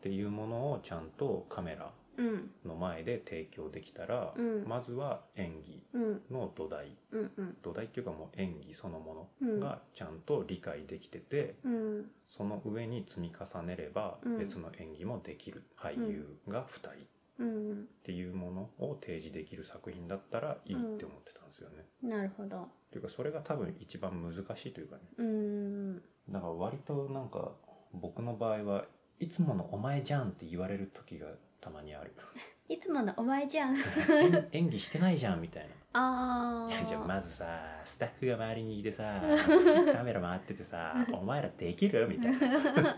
[0.00, 2.50] っうんていうものをちゃんとカメラうん。
[2.66, 4.64] の前で提供できたら、うん。
[4.68, 6.96] まずは演技うんの土台。
[7.12, 7.30] うん。
[7.36, 9.60] うん土台っていうかもう演技そのもうん。
[9.60, 12.10] のがちゃんと理解できてて、うん。
[12.26, 14.38] その上に積み重ねればうん。
[14.38, 15.62] 別の演技もできる。
[15.76, 16.88] 俳優が2人。
[16.90, 16.92] っ
[17.38, 17.88] うん。
[18.04, 21.86] ていうものを提示できる作品だったらいいって思ってたんですよね。
[22.02, 22.62] なるほど。
[22.62, 25.02] っていうかそれが多分一番難しいというかね。
[25.18, 25.96] うん。
[26.28, 27.52] だから割となんか
[27.94, 28.84] 僕の場合は
[29.20, 31.28] いつもの「お前じゃん」って言われる時が
[31.60, 32.12] たまにある
[32.68, 33.76] いつものお前じゃん。
[33.76, 35.70] 演演技してないじゃんみたいな。
[35.92, 37.46] ああいやじゃあまずさ
[37.84, 39.20] スタッフが周りにいてさ
[39.92, 42.38] カメラ回っててさ「お前らできる?」みたいな。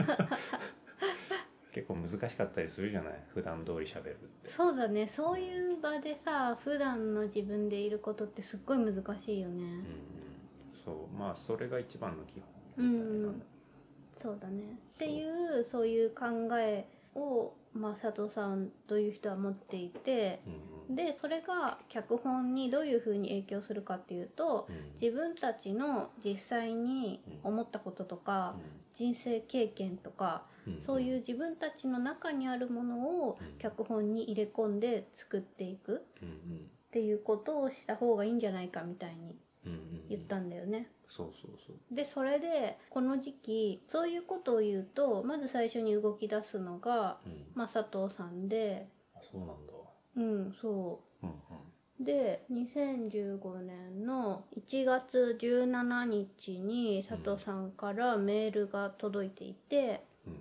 [1.72, 3.24] 結構難しかったりするじゃない？
[3.32, 4.50] 普段通り喋るって。
[4.50, 5.08] そうだね。
[5.08, 9.62] そういう場でさ普段の自分でいることってすっごい難しいよね。
[9.62, 9.84] うんうん。
[10.84, 11.16] そう。
[11.16, 12.44] まあそれが一番の基本
[12.76, 13.42] みたいな、うん
[14.22, 14.62] そうだね。
[14.94, 16.26] っていうそういう考
[16.58, 24.92] えを、まあ、佐藤さんという人は持っていてうんでそれが脚本にどういうふうに影響するかっていうとうん。
[25.00, 28.54] 自分たちの実際に思ったこととか
[28.94, 30.82] 人生経験とかうんうん。
[30.82, 33.58] そういう自分たちの中にあるものをうん。
[33.58, 39.34] 脚本に入れ込んで作っていくうんうんっていうことをした方がいいんじゃないかみたいに
[39.66, 40.08] うんうん。
[40.10, 40.88] 言ったんだよね。
[41.16, 41.94] そうそうそう。
[41.94, 47.46] でそれでこの時期そういうことを言うとまず最初に動き出すのが、うん。
[47.54, 49.72] まあ、佐藤さんであそうなんだ。
[50.16, 51.26] うんそう。
[51.26, 51.36] んうん。
[51.36, 60.32] うで2015年の1月17日に佐藤さんからメールが届いていてうん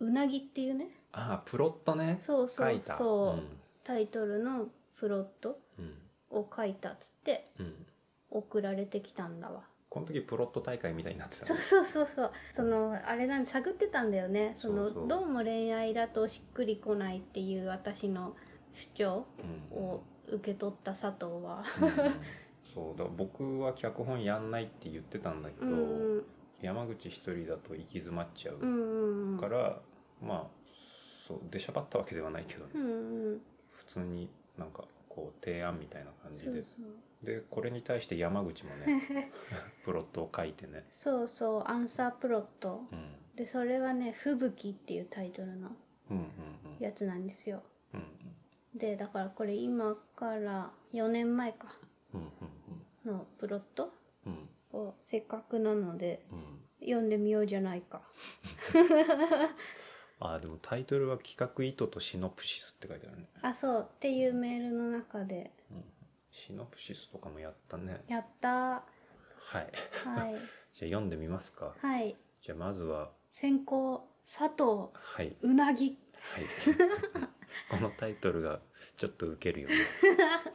[0.00, 2.18] うん「うなぎ」っていうねああプロットね。
[2.20, 2.96] そうそう書いた。
[2.96, 3.42] そう、
[3.84, 5.94] タイトルのプロットうん。
[6.30, 7.86] を書いたっつってうんうん。
[8.30, 9.64] 送られてきたんだわ
[9.98, 12.32] この時プロット大会みたいになってたねそうそうそうそう。
[12.52, 14.54] そのあれなんで探ってたんだよね。
[14.56, 18.34] そのどうも恋愛だとしっくりこないっていう私の
[18.74, 19.26] 主張
[19.72, 19.78] うん。
[19.78, 21.64] を受け取った佐藤は。
[21.80, 21.90] うん。
[22.74, 22.98] そう。
[22.98, 26.24] だから僕は脚本やんないって言ってたんだけど、うん
[26.60, 29.38] 山口一人だと行き詰まっちゃううんうんうん。
[29.38, 29.78] から、
[30.20, 30.46] まあ
[31.26, 33.40] そう出しゃばったわけではないけどね、うんうん。
[33.70, 36.64] 普通になんかこう提案みたいな感じで
[37.22, 39.32] でこれに対して山口もね
[39.84, 42.84] プロットを書いてね、そうそうアンサープロット。
[42.92, 45.76] うん、でそれはね「吹雪」っていうタイトルの
[46.10, 46.26] うんうん
[46.78, 47.62] やつなんですよ。
[47.94, 48.02] うん
[48.74, 51.74] でだからこれ今から4年前か
[52.14, 52.20] うん
[53.04, 53.92] うんのプロット
[54.26, 54.80] うんうん。
[54.80, 56.58] をせっかくなのでうん。
[56.80, 58.02] 読んでみようじゃないか。
[60.20, 63.90] あーでもタイトルは「企画意図とシノプシス」って書いてあるね、あそう。
[63.96, 65.84] っていうメールの中でうん、
[66.38, 68.04] シノプシスとかもやったね。
[68.06, 68.48] やった。
[68.48, 68.82] は
[69.52, 69.54] い。
[69.56, 69.66] はい。
[70.72, 71.74] じゃあ読んでみますか。
[71.76, 72.16] はい。
[72.40, 73.10] じゃあまずは。
[73.32, 74.90] 先行佐藤。
[74.94, 75.36] はい。
[75.42, 75.98] うなぎ。
[76.14, 76.44] はい。
[77.70, 78.60] このタイトルが
[78.96, 79.74] ちょっとウケるよね。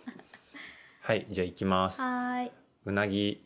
[1.02, 1.28] はい。
[1.30, 2.02] じゃあ行きます。
[2.02, 2.52] はーい。
[2.86, 3.46] うなぎ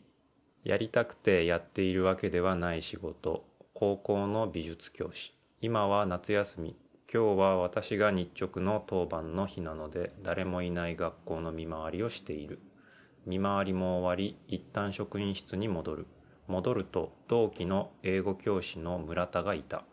[0.62, 3.44] やりたくてやっているわけではない仕事。
[3.74, 5.34] 高校の美術教師。
[5.60, 6.76] 今は夏休み
[7.10, 12.60] 今日は私が日直の当番の日なので誰もいない学校の見回りをしている。
[13.24, 16.06] 見回りも終わり一旦職員室に戻る。
[16.48, 19.84] 戻ると同期の英語教師の村田がいた。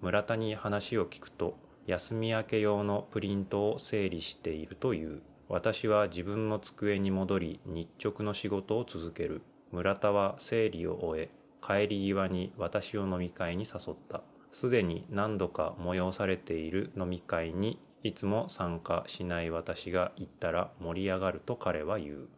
[0.00, 5.22] 村田に話を聞くと休み明け用のプリントを整理しているという。
[5.48, 9.42] 私は自分の机に戻り日直の仕事を続ける。
[9.72, 11.30] 村田は整理を終え
[11.60, 14.22] 帰り際に私を飲み会に誘った。
[14.52, 22.28] すでに何度か催されている飲み会にいつも参加しない私が行ったら盛り上がると彼は言う。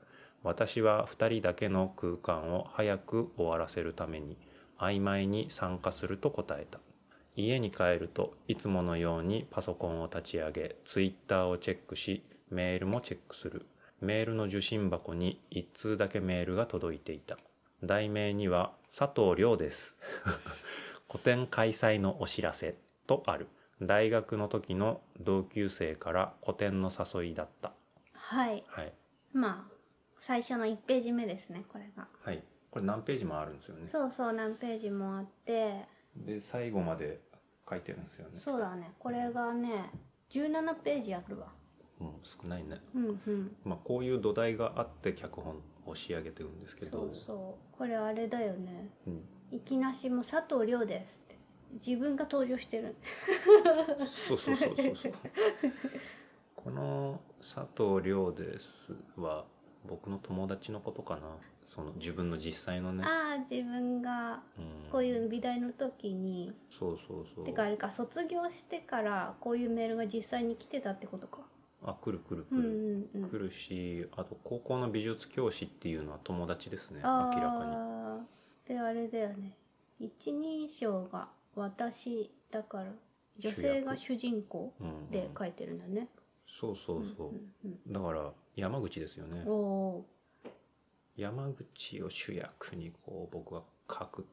[0.43, 4.37] 私は2人だけの空間を早く終わらせるために
[4.79, 6.81] 曖昧に参加すると答えた。
[7.37, 13.67] 家に帰るといつものようにパソコンを立ち上げツイッターをチェックしメールもチェックする。
[14.01, 17.39] メールの受信箱に一通だけメールが届いていた。
[17.85, 19.97] 題名には「佐藤亮です」
[21.13, 22.75] 個展開催のお知らせ
[23.07, 23.49] とある。
[23.83, 27.75] 大学の時の同級生から個展の誘いだった。
[28.15, 28.65] はい。
[28.67, 28.95] はい。
[29.35, 29.75] まあ
[30.21, 32.09] 最初の1ページ目ですねこれが。
[32.25, 32.43] はい。
[32.71, 33.89] これ何ページもあるんですよね。
[33.93, 35.87] そうそう何ページもあって。
[36.17, 37.21] で最後まで
[37.69, 38.41] 書いてるんですよね。
[38.43, 38.93] そうだね。
[38.99, 39.91] これがね
[40.31, 41.49] 17ページあるわ。
[42.01, 42.81] うん少ないね。
[42.95, 43.57] うんうん。
[43.67, 46.91] まあこういう土台があって脚本を仕上げてるんですけど。
[46.91, 47.77] そうそう。
[47.77, 48.89] これあれだよね。
[49.07, 51.39] うん、いきなしも佐藤亮ですって。
[51.87, 52.97] 自分が登場してる。
[53.99, 55.13] そうそうそうそうそう。
[56.57, 59.45] この佐藤亮ですは
[59.89, 61.23] 僕の友達のことかな。
[61.65, 66.53] その自分の実際のね、ああ自分がうん、こういう美大の時に。
[66.71, 67.45] そうそうそう。
[67.45, 71.41] てかあれか卒業してからこういうメールが実際に来てたってことか。
[71.85, 72.69] あ来る来る来うんる、
[73.15, 73.31] うんうん。
[73.31, 77.01] 来るしあと高校の美術教師っていうのは友達ですね。
[77.03, 77.77] 明あらかに。
[77.77, 78.19] あ
[78.67, 79.57] であれだよね。
[79.99, 82.93] 一人称が私だから
[83.39, 85.11] 女性が主人公うんうん。
[85.11, 86.09] で書いてるんだね、
[86.47, 89.45] そうそうそう、うんうんだから山口ですよね。
[91.17, 94.25] 山口を主役にこう僕は書くっ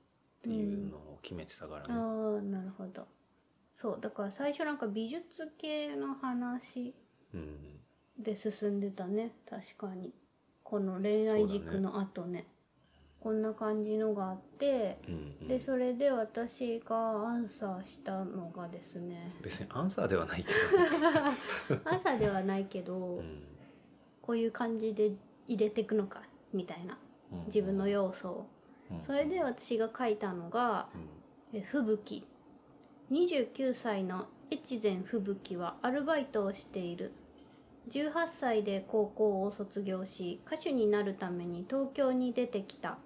[0.42, 3.08] ていうのを決めてたからね、ーああなるほど。
[3.76, 6.94] そうだから最初なんか美術系の話
[7.34, 7.80] うん。
[8.18, 9.32] で進んでたね。
[9.50, 10.14] 確かに。
[10.64, 12.46] この恋愛軸の後ね
[13.22, 15.48] こんな感じのがあってうんうん。
[15.48, 19.36] でそれで私がアンサーしたのがですね。
[19.42, 20.54] 別にアンサーではないけ
[21.86, 23.44] アンサーではないけど、ど、うん。
[24.22, 25.12] こういう感じで
[25.48, 26.22] 入れていくのか
[26.54, 26.98] みたいな
[27.32, 28.48] うん自分の要素を。
[28.92, 30.88] うんそれで私が書いたのが
[31.54, 31.60] うん。
[31.60, 32.26] え吹雪。
[33.12, 37.12] 29歳の越前吹雪はアルバイトをしている。
[37.90, 43.00] 18歳で高校を卒業し歌手になるために東京に出てきた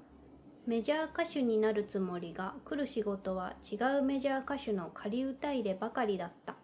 [0.65, 6.55] メジャー歌手になるつもりが来る仕事は違うメジャー歌手の仮歌入ればかりだった。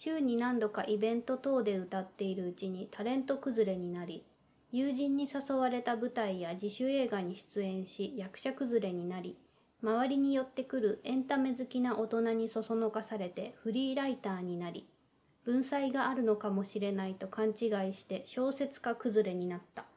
[0.00, 4.24] 週に何度かイベント等で歌っているうちにタレント崩れになり
[4.70, 9.36] 友人に誘われた舞台や自主映画に出演し役者崩れになり
[9.82, 14.86] 周りに寄ってくるエンタメ好きな大人にそそのかされてフリーライターになり
[15.44, 17.54] 文才があるのかもしれないと勘違い
[17.92, 19.87] して小説家崩れになった。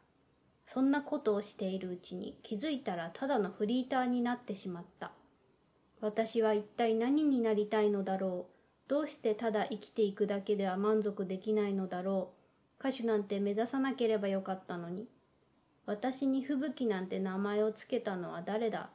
[0.73, 5.11] そんなことをしているうちに気づいたらただのフリーターになってしまった。
[5.99, 8.89] 私は一体何になりたいのだろう。
[8.89, 12.31] どうしてただ生きていくだけでは満足できないのだろ
[12.81, 12.87] う。
[12.87, 15.09] 歌手なんて目指さなければよかったのに。
[15.85, 18.91] 私に吹雪なんて名前をつけたのは誰だ？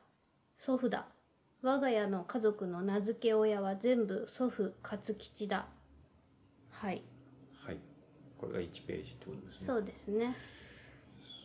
[0.59, 1.05] 祖父だ。
[1.61, 5.67] 我が家の家族の名付け親は全部祖父勝吉だ。
[6.71, 7.03] はい。
[7.67, 7.79] はい。
[8.39, 9.67] これが1ページってことですね。
[9.67, 10.35] そうですね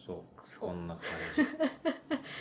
[0.05, 1.03] そうこんな感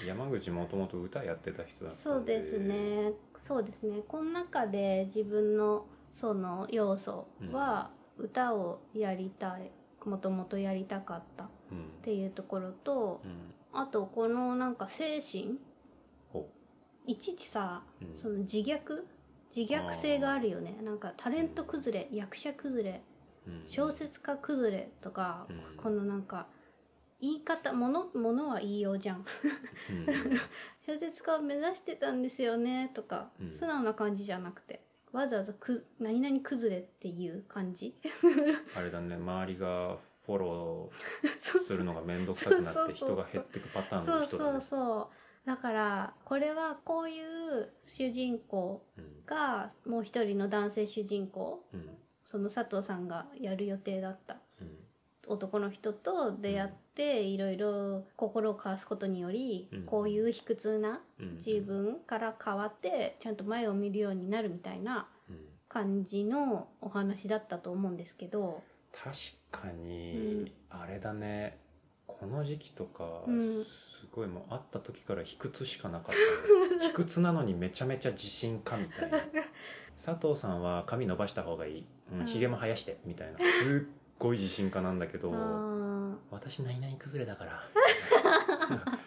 [0.02, 0.06] じ。
[0.08, 2.02] 山口もともと歌やってた人だったんで。
[2.02, 3.12] そうですね。
[3.36, 4.02] そうですね。
[4.08, 9.70] この中で自分のその要素は歌をやりたい
[10.04, 12.02] もともとやりたかったっうん。
[12.02, 13.54] ていうところとうん。
[13.72, 15.58] あとこのなんか精神
[16.32, 16.48] ほ
[17.06, 18.16] いちいちさうん。
[18.16, 19.04] その自虐
[19.54, 20.78] 自虐性があるよね。
[20.82, 23.02] なんかタレント崩れ役者崩れ
[23.46, 23.64] うん。
[23.66, 25.76] 小説家崩れとか、うん。
[25.76, 26.46] このなんか
[27.20, 29.24] 言い方ものものは言いようじゃん。
[29.90, 30.06] うん。
[30.86, 33.52] 小説家を目指してたんですよねとか、うん。
[33.52, 34.82] 素直な感じじゃなくて。
[35.12, 37.94] わざわざく何々崩れっていう感じ。
[38.76, 40.90] あれだね周りがフォロ
[41.40, 43.08] そうーするのが面倒くさくなってそうそうそう。
[43.08, 44.60] 人が減ってくパターンそうそうの人だね。
[44.60, 45.10] そ
[45.44, 49.24] うだからこれはこういう主人公うん。
[49.26, 51.64] がもう一人の男性主人公。
[51.72, 51.96] うん。
[52.24, 54.78] その佐藤さんがやる予定だったうん。
[55.26, 59.82] 男の人と出会っていろいろ心を交わすことにより、うん。
[59.84, 61.34] こういう卑屈なうん。
[61.36, 65.36] 自分から変わってちゃんと前を見るようになるみたいなうん。
[65.68, 68.62] 感じのお話だったと思うんですけど。
[68.92, 69.12] 確
[69.50, 69.84] かうん。
[69.86, 71.58] にあれだね。
[72.06, 73.64] この時期とかうん。
[73.64, 73.70] す
[74.12, 76.14] ごいもう会った時から卑屈しかなかっ
[76.70, 76.76] た。
[76.76, 79.18] ね 卑屈なのにめちゃめちゃ自信家みたいな。
[80.02, 81.84] 佐藤さんは髪伸ばした方がいい。
[82.12, 82.26] うん。
[82.26, 83.38] ひげ、も生やしてみたいな。
[83.62, 87.62] すっごい自信家なんだけどあ私何々崩れだから。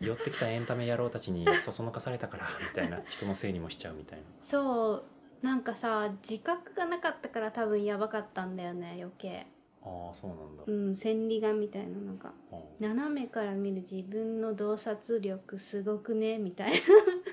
[0.00, 4.24] 寄ってきたエンタメ野郎たちにそそのかされたからみたいな人のせいにもしちゃうみたいな。
[4.24, 5.46] ーそう。
[5.46, 9.46] なんかさ自覚がなかったから多分やばかったんだよね余計。
[9.84, 16.78] ああそうなんだ、うん千里眼みたいななんかあ斜めから見る自分の洞察力すごくねみたいな。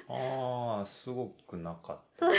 [0.10, 2.34] あーすごくなかっそう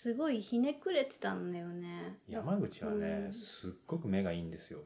[0.00, 2.20] すごいひねくれてたんだよね。
[2.30, 3.32] た山口はね、うん。
[3.32, 4.84] すっごく目がいいんですよ。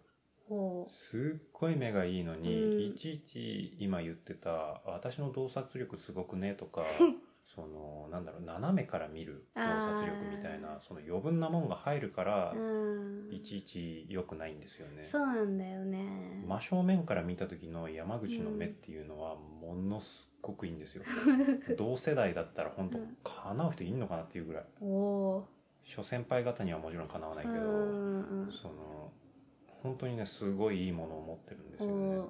[0.48, 2.80] ほすっごい目がいいのに、うん。
[2.80, 6.86] いちいち今言ってた「私の洞察力すごくね」とか
[7.44, 13.28] そのなんだろう斜めから見る洞察力みたいなその余分なもんが入るからうん。
[13.30, 15.04] いちいち良くないんですよね。
[15.04, 16.42] そうなんだよね。
[16.46, 21.04] 真正面から見た時の山口の目っていうのはものすごくいいんですよ。
[21.78, 23.16] 同世代だったら本当うん。
[23.24, 24.64] かなう人いんのかなっていうぐらい。
[24.82, 25.46] おお
[25.84, 29.10] 諸先輩方にはもちろんかなわないけど、うんうんその
[29.82, 32.16] 本当にねすごいいいものを持ってるんですおよね。
[32.18, 32.26] ー。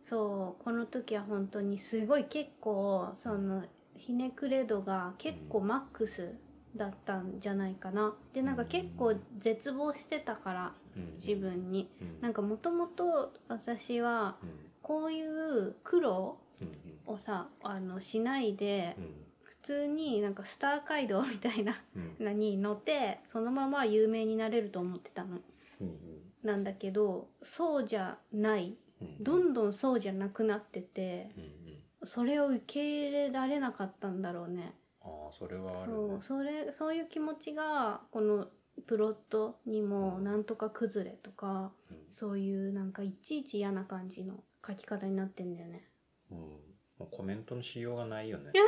[0.00, 3.64] そうこの時は本当にすごい結構その
[3.96, 6.34] ひねくれ度が結構マックス
[6.76, 8.14] だったんじゃないかな。
[8.32, 11.14] でなんか結構絶望してたからうん。
[11.14, 11.90] 自分に。
[12.00, 12.20] うん。
[12.20, 14.50] なんかもともと私はうん。
[14.82, 16.43] こういう苦労うん
[17.06, 19.14] をさあのしないでうん。
[19.42, 22.24] 普通になんかスター街道みたいなうん。
[22.24, 25.38] のに乗ってそのまま有名になれると思ってたの。
[25.80, 25.98] うん
[26.42, 28.76] なんだけどそうじゃない。
[29.00, 31.30] うんどんどんそうじゃなくなってて
[32.04, 34.74] それを受け入れられなかったんだろうね。
[35.02, 35.96] ああそれはあるね。
[35.96, 38.48] そうそれそういう気持ちがこの
[38.86, 41.96] プロットにもなんとか崩れとかうん。
[42.12, 44.34] そういうなんかいちいち嫌な感じの
[44.66, 45.88] 書き方になってんだよね。
[46.30, 46.38] うん
[47.04, 48.52] もうコメントのしようがないよね。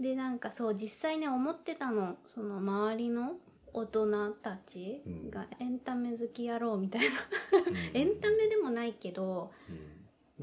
[0.00, 3.36] でなんかそう実際ね思ってたのその周りの
[3.72, 7.06] 大人たちがエンタメ好きやろうみたいな、
[7.58, 7.76] うん。
[7.96, 9.72] エンタメでもないけどう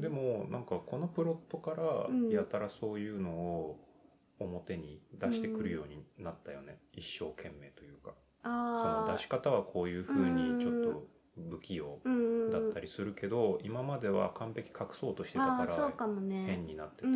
[0.00, 2.30] でもなんかこのプロットからうん。
[2.30, 3.78] やたらそういうのを
[4.38, 8.14] 表に出してくるようになったよね、一生懸命というか。
[8.42, 11.98] そのあ出し方はこういう風にちょっと不器用
[12.50, 15.92] だったりするけど、今までは完璧隠そうとしてたから
[16.28, 17.08] 変になってて、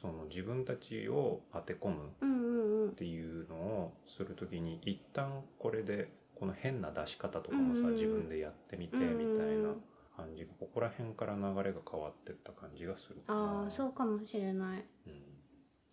[0.00, 9.74] その自分たちを当て込むっていうのをする時に一旦これでこの変な出し方とかもさ、うん自分でやってみてうんみたいな
[10.16, 10.44] 感じ。
[10.44, 13.40] がここら辺から流れが変わってった感じがするかな。
[13.40, 14.84] ああそうかもしれない。
[15.06, 15.12] うん。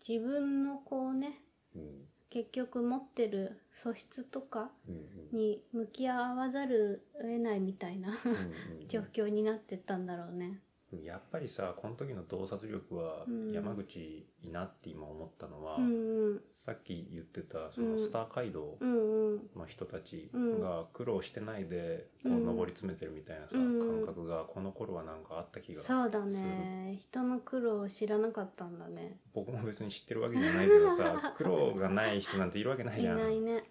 [0.07, 1.41] 自分のこうね
[1.75, 8.13] うん結局持ってる素質とかうんに向き合わざるを得ないみたいな
[8.87, 10.61] 状況になってったんだろうね
[11.03, 13.51] やっぱりさこの時の洞察力はうん。
[13.51, 16.41] 山口いいなって今思ったのは、うんうん。
[16.65, 17.91] さっき言ってたそうん。
[17.93, 19.49] のスター街道うんうん。
[19.55, 22.55] の人たちうんが苦労してないでこううん。
[22.57, 23.79] 上り詰めてるみたいなさ、うん。
[24.05, 26.97] 感覚がこの頃はなんかあった気がするそうだね。
[27.01, 29.17] 人の苦労を知らなかったんだね。
[29.33, 33.17] 僕も別に知ってるわけじゃないけどさ 苦労がない人なんているわけないいじゃん。
[33.17, 33.63] ないね。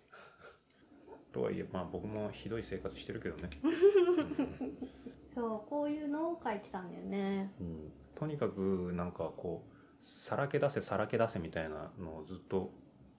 [1.32, 3.50] とはいえまあ僕もひどい生活してるけどね、
[5.36, 7.52] そうこういうのを書いてたんだよね。
[7.60, 7.66] うん。
[7.66, 12.72] うんとにかくなんかこうさらけ出せさらけ出せみたいなのをずっと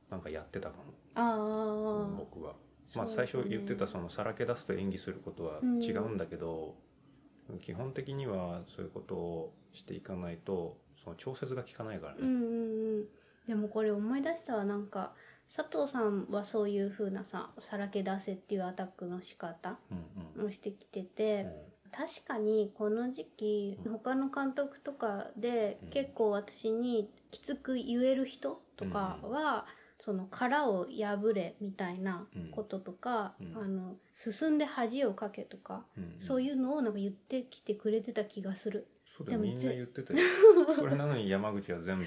[0.10, 0.84] なんかやってたかも。
[1.14, 2.56] ああ僕は。
[2.96, 6.76] まあ、最初言ってたそのさらけ出すと演技することは違うんだけど、
[7.62, 12.20] 基本的にはそういうことをしていかないとその調節が効かないからね。
[12.22, 13.06] うんうんうん。
[13.48, 14.66] でもこれ思い出したわ。
[14.66, 15.14] なんか
[15.56, 19.78] 佐藤さんはそういう風なささらけ出せっていうアタックの仕方
[20.38, 21.52] うんをしてきてて、うん
[21.92, 25.90] 確かにこの時期うん他の監督とかでうん。
[25.90, 29.66] 結構私にきつく言える人とかは、
[30.00, 33.58] その殻を破れみたいなこととか、うん。
[33.58, 35.86] あの進んで恥をかけとか、
[36.20, 38.88] そういうのをなんか言ってきてくれてた気がする。
[39.18, 40.20] そうだよみんな言ってたよ。
[40.76, 42.06] それなのに山口は全部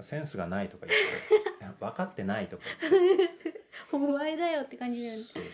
[0.00, 1.44] センスがないとか言って。
[1.80, 2.62] 分かってないとか
[3.92, 5.22] お前だよって感じだよね。
[5.24, 5.50] そうそう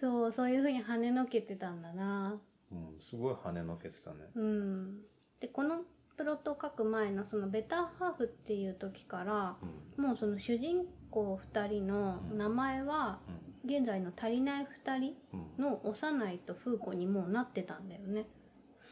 [0.00, 0.32] そう。
[0.32, 2.40] そういう風に跳ねのけてたんだな。
[2.74, 4.16] そう、うん、すごい跳ねのけてたね。
[4.34, 5.00] うん。
[5.40, 5.82] でこの
[6.16, 9.56] プロットを書く前のそのベターハーフっていう時から
[9.96, 10.04] うん。
[10.04, 13.20] もうその主人公2人の名前は
[13.64, 18.26] 現在の足りない2人うんうんの幼いと風子にもうなってたんだよね。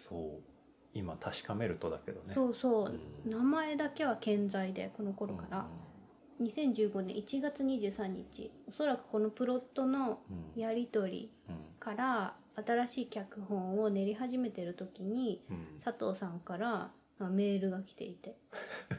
[0.09, 0.53] そう。
[0.95, 2.35] 今確かめるとだけどね。
[2.35, 3.31] そうそう、うん。
[3.31, 5.67] 名前だけは健在でこの頃から、
[6.41, 8.53] 2015年1月23日。
[8.69, 10.37] おそらくこのプロットのうん。
[10.55, 11.57] うんやり取りうん。
[11.81, 15.81] から新しい脚本を練り始めてる時にうん。
[15.83, 18.37] 佐藤さんからまあメールが来ていて、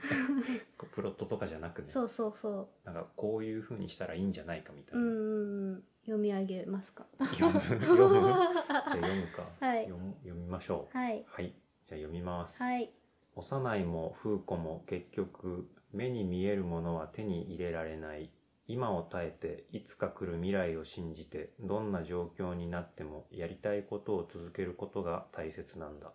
[0.93, 1.87] プロットとかじゃなくね。
[1.87, 5.83] そうそうそなんかこういう風にしたらいいんじゃないかみたいな、ううんうんうん。
[6.05, 7.05] 読み上げますか？
[7.19, 7.59] 読む。
[7.61, 8.21] 読む？
[8.21, 9.85] じゃあ読むか、 はい。
[9.85, 10.97] 読む読みましょう。
[10.97, 11.23] はい。
[11.27, 11.53] はい。
[11.85, 12.91] じゃあ読みます、はい。
[13.35, 18.29] 幼いも風子も結局目に見えるものは手に入れられない
[18.67, 26.11] 今を耐えていつか来る未来を信じてどんな状況になってもやりたいことを続けることが大切なんだ。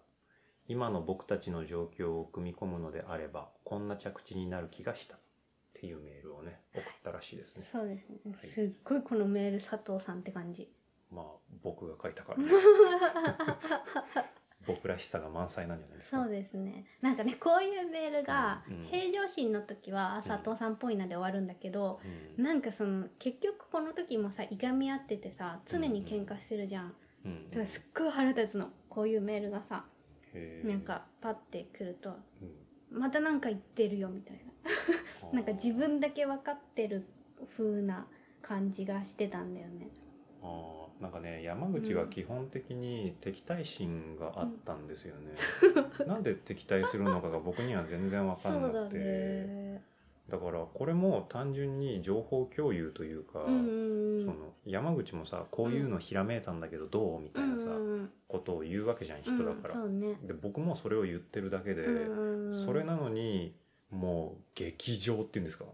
[0.66, 5.16] 今の僕たちの状況を組み込むのであればこんな着地になる気がした。
[5.16, 7.62] っていうメールをね送ったらしいですね。
[7.62, 8.46] そうですね、い。
[8.46, 10.68] すっごいこのメール佐藤さんって感じ。
[11.12, 11.24] まあ
[11.62, 12.38] 僕が書いたから、
[14.68, 16.22] 僕らしさが満載なんじゃないですか？
[16.22, 16.84] そうですね。
[17.00, 22.00] なんかねこういうメールがうん平常心の時は佐藤さんっぽいなで終わるんだけど、
[22.36, 22.44] うん。
[22.44, 26.94] なんかその結局この時もさいがみ合っててさ常に喧嘩してるじゃん、
[27.24, 27.50] うん。
[27.50, 28.68] だからすっごい腹立つの。
[28.88, 29.84] こういうメールがさ
[30.64, 32.16] なんかパッてくると
[32.90, 33.00] うん。
[33.00, 35.32] またなんか言ってるよみたいな。
[35.32, 37.04] なんか自分だけ分かってる
[37.56, 38.06] 風な
[38.40, 39.88] 感じがしてたんだよね。
[40.42, 45.32] あーなんかね山口は基本的に敵対心があったんですよね、
[46.06, 48.98] なんで敵対するのかが僕には全然わかんなくて。
[48.98, 49.82] ね。
[50.28, 54.34] だからこれも単純に情報共有というか、うんうんその
[54.66, 60.18] 山口もさこういうのひらめいたんだけどどうみたいなさ、うんことを言うわけじゃん人だから、うんね。
[60.22, 62.64] で僕もそれを言ってるだけで、うんうん。
[62.66, 63.54] それなのに
[63.90, 65.64] もう劇場っていうんですか？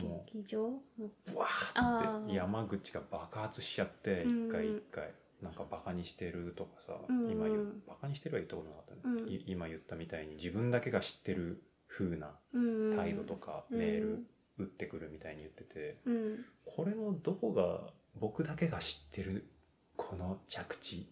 [0.00, 4.48] も劇場うブワーって山口が爆発しちゃってうん。
[4.48, 5.10] 一回一回。
[5.42, 9.28] なんかバカにしてるとかさ、うん今言うバカにしてるは言ったことなかったね、うん。
[9.28, 12.96] い今言ったみたいに自分だけが知ってる風なうん。
[12.96, 13.78] 態度とかうん。
[13.78, 14.26] メール
[14.58, 16.44] 打ってくるみたいに言ってて、うん。
[16.64, 17.90] これのどこが
[18.20, 19.46] 僕だけが知ってる
[19.96, 21.08] この着地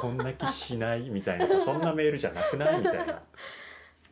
[0.00, 1.08] こんな気しない？
[1.10, 2.78] みたいなそんなメールじゃなくない？
[2.78, 3.22] みたいな。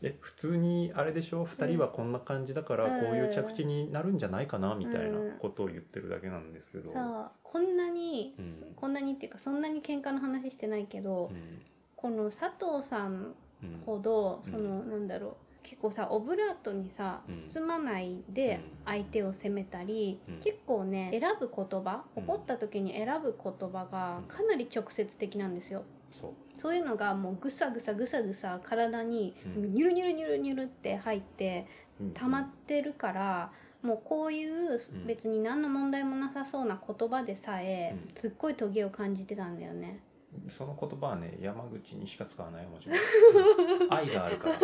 [0.02, 3.04] え普通にあれでしょ？2人はこんな感じだからうん。
[3.04, 4.74] こういう着地になるんじゃないかな？
[4.74, 8.72] みたいなことを言ってるだけなんですけど、さあこんなに、うん。
[8.76, 11.62] こんなにっていうかそんなに喧嘩の話してないけど、うん。
[11.96, 14.50] この佐藤さんうんほど、うん。
[14.50, 17.34] そのなんだろう結構さオブラートにさうん。
[17.34, 18.62] 包まないでうん。
[18.86, 20.34] 相手を責めたり、うん。
[20.36, 22.24] 結構ね選ぶ言葉うん。
[22.24, 24.24] 怒った時に選ぶ言葉がうん。
[24.24, 25.82] かなり直接的なんですよ。
[26.08, 29.74] そうそういうのがもうぐさぐさぐさぐさ体にうん。
[29.74, 31.66] ニュルニュルニュルニュルって入って
[32.00, 32.10] うん。
[32.12, 33.52] 溜まってるから、
[33.82, 38.14] もうこういううん別に何の問題もなさそうな言葉でさえ、うん。
[38.14, 40.00] すっごいトゲを感じてたんだよね。
[40.48, 42.98] その言葉はね山口にしか使わないよもちろん。
[43.92, 44.58] 愛があるから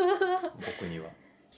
[0.55, 1.11] 僕には。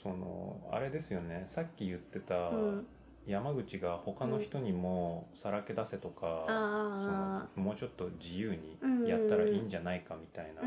[0.02, 1.42] そのあれですよね。
[1.46, 2.86] さっき言ってたうん、
[3.28, 10.62] 山口が他の人にもさらけ出せとか、あそのもうちょっと自由にやったらいいんじゃないかみたいな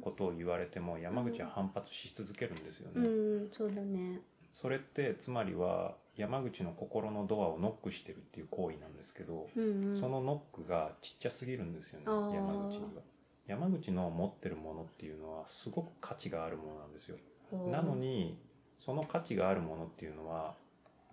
[0.00, 3.10] ことを言われても山口は反発し続けるんですよね、う
[3.44, 4.20] ん、そうだね。
[4.54, 13.02] それってつまりは山口の心のドアをノックしてるっていう行為なんですけど、うんうん、そのノックがちっちゃすぎるんですよね山口には。
[13.46, 17.16] 山口の持ってるものっていうのはすごく価値があるものなんですよ。
[17.70, 18.36] なの、に
[18.78, 20.54] その価値があるものっていうのは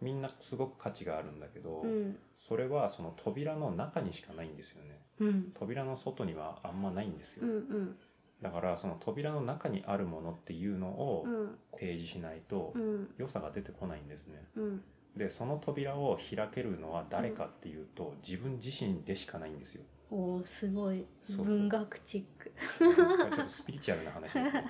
[0.01, 2.17] みんなすごく価値があるんだけど、うん。
[2.47, 4.99] それはその扉の中にしかないんですよね。
[5.19, 5.51] うん。
[5.57, 7.95] 扉の外にはあんまないんですよ、うんうん。
[8.41, 11.57] だからその扉の中にあるものっていうのをうん。
[11.71, 13.09] 提示しないとうん。
[13.17, 14.43] 良さが出てこないんですね。
[14.55, 14.81] うん。
[15.17, 19.83] でその扉を開けるのは誰かっていうと自分自身でしかないんですよ。
[20.11, 21.05] おーすごい。
[21.37, 22.51] 文学チック。
[22.77, 24.65] ちょっとスピリチュアルな話ですね。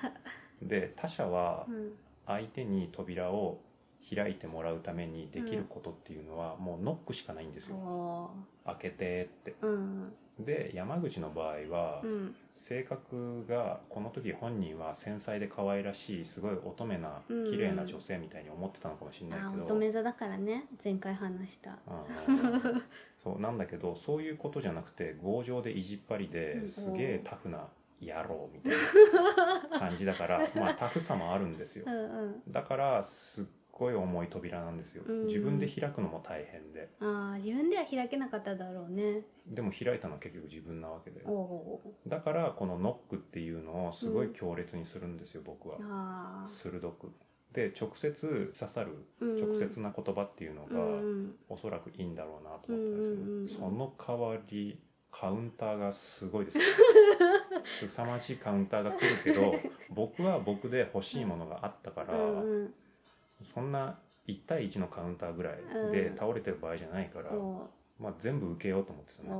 [0.62, 1.92] で他者はうん。
[2.26, 3.60] 相手に扉を
[4.14, 8.30] 開いてもらうためにできることっていうのはもうノックしかないんですよ、お
[8.64, 9.54] 開けてって。
[10.38, 12.34] で山口の場合はうん。
[12.50, 17.44] 性格がこの時本人は繊細で可愛らしいすごい乙女なうん。
[17.44, 21.70] 綺麗な女性みたいに思ってたのかもしれないあけど、乙女座だからね前回話した。
[21.70, 22.82] うん
[23.22, 26.68] そうなんだけどそういうことじゃなくて強情で意地っ張りでうん。
[26.68, 27.68] すげえタフな
[28.02, 28.72] 野郎みたい
[29.72, 31.86] な感じだからまあタフさもあるんですよ。
[32.48, 33.44] だからすっ
[33.78, 35.04] ごい重い扉なんですよ。
[35.06, 35.26] うん。
[35.26, 36.88] 自分で開くのも大変で。
[37.00, 39.22] ああ自分では開けなかっただろうね。
[39.46, 41.20] でも開いたのは結局自分なわけで
[42.06, 45.76] だからこのノックっていうのをすごい強烈にするんですよ僕は。
[45.78, 45.80] ー。
[45.82, 46.48] ああ。
[46.48, 47.12] 鋭く。
[47.52, 51.34] で直接刺さるうん直接な言葉っていうのうがん。
[51.48, 53.48] おそらくいいんだろうなと思ったんですよ、うんうんうん。
[53.48, 54.78] その代わり
[55.10, 56.58] カウンターがすごいです。
[57.88, 59.54] 凄まじいカウンターが来るけど
[59.90, 62.74] 僕は僕で欲しいものがあったから、うんうん。
[63.44, 65.56] そんな1対1のカウンターぐらい
[65.92, 67.68] で倒れてる場合じゃないから、お
[67.98, 69.30] まあ、全部受けようと思ってたね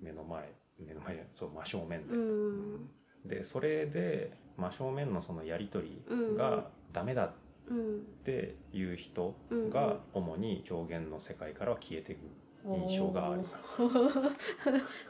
[0.00, 2.08] 目の前目の前じゃないそう真正面ー。
[2.10, 2.90] で、うん。
[3.24, 6.36] でそれで真正面のそのやり取りうん。
[6.36, 7.30] がダメだっ
[7.68, 8.02] うん。
[8.24, 9.70] ていう人うん。
[9.70, 12.18] が主に表現の世界からは消えていく
[12.88, 13.42] 印象がある。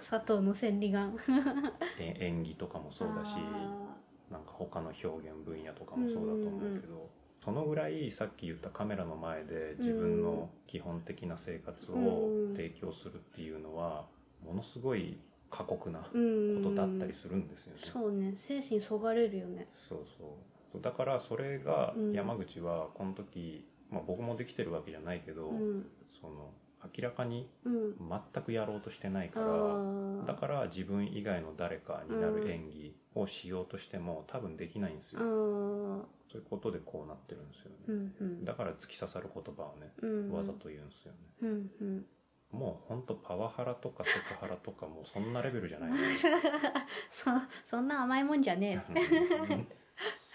[0.08, 1.16] 佐藤の千里眼。
[1.98, 3.96] え演技とかもそうだしあ
[4.30, 7.08] なんか他の表現分野とかもそうだと思うけど、
[7.46, 14.06] そのぐらいさっき言ったカメラの前で自分の基本的な生活を提供するっていうのは
[14.44, 15.16] ものすごい
[15.48, 17.78] 過酷なことだったりするんですよね。
[17.84, 18.34] そうね。
[18.36, 19.68] 精神そがれるよね。
[19.88, 20.36] そうそ
[20.76, 20.82] う。
[20.82, 22.12] だからそれがうん。
[22.12, 25.86] 山口はこの時、まあ、僕もできてるわけじゃないけど、うん。
[26.20, 26.50] その
[26.96, 27.96] 明らかにうん。
[28.32, 30.26] 全くやろうとしてないかあらー。
[30.26, 36.02] だから自分以外の誰かになる演技をしようとしても多分できないんですよ、あー。
[36.30, 38.44] そういうことでこうなってるんですよね、うんうん。
[38.44, 40.32] だから突き刺さる言葉をねうん。
[40.32, 42.06] わざと言うんですよね、うんうん。
[42.52, 45.90] もうほんとパワハラとかセクハラとかもうそんなレベルじゃない。
[47.10, 47.30] そ
[47.64, 49.66] そんな甘いもんじゃねえ。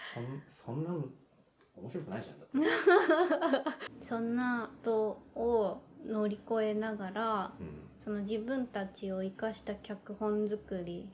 [0.06, 1.12] そんそんなん
[1.76, 7.88] 面白くないじゃんだって、 そんなことを乗り越えながらうん。
[8.02, 11.08] その自分たちを生かした脚本作り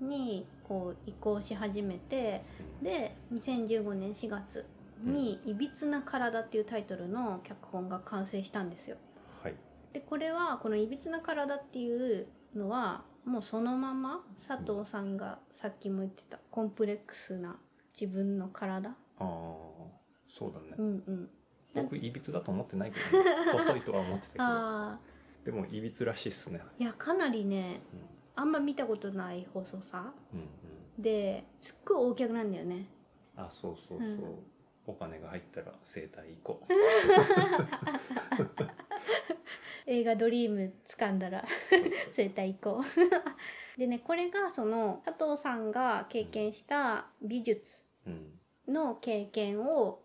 [0.00, 0.08] うん。
[0.08, 2.44] にこう移行し始めて
[2.82, 4.66] で2015年4月
[5.02, 8.96] に「いびつな体」っていうタイトルの脚本が完成したんですよ。
[9.42, 9.54] はい。
[9.92, 17.58] でこれはこの「いびつな体」っていうのはもうそのまま佐藤さんがさっきも言ってたコンプレックスな
[17.98, 19.24] 自分の体ああ
[20.28, 21.30] そうだね、うんうん
[21.74, 24.44] 僕いびつだと思ってないけど、ね、 細いとは思ってたけど。
[24.44, 24.98] ああ
[25.44, 26.60] でもいびつらしいっすね。
[26.78, 27.82] いやかなりね
[28.34, 30.12] あんま見たことない細さ。
[30.32, 30.42] うんう
[31.00, 31.02] ん。
[31.02, 32.86] ですっごい大きくなんだよね。
[33.36, 34.38] あそうそうそう、うん。
[34.86, 36.66] お金が入ったら整体行こ
[39.86, 41.90] 映画「ドリーム」掴んだらうそうそう。
[42.12, 42.82] 整体行こ
[43.76, 43.78] う。
[43.78, 48.40] でねこれがその佐藤さんが経験した美術うん。
[48.68, 50.00] の経験を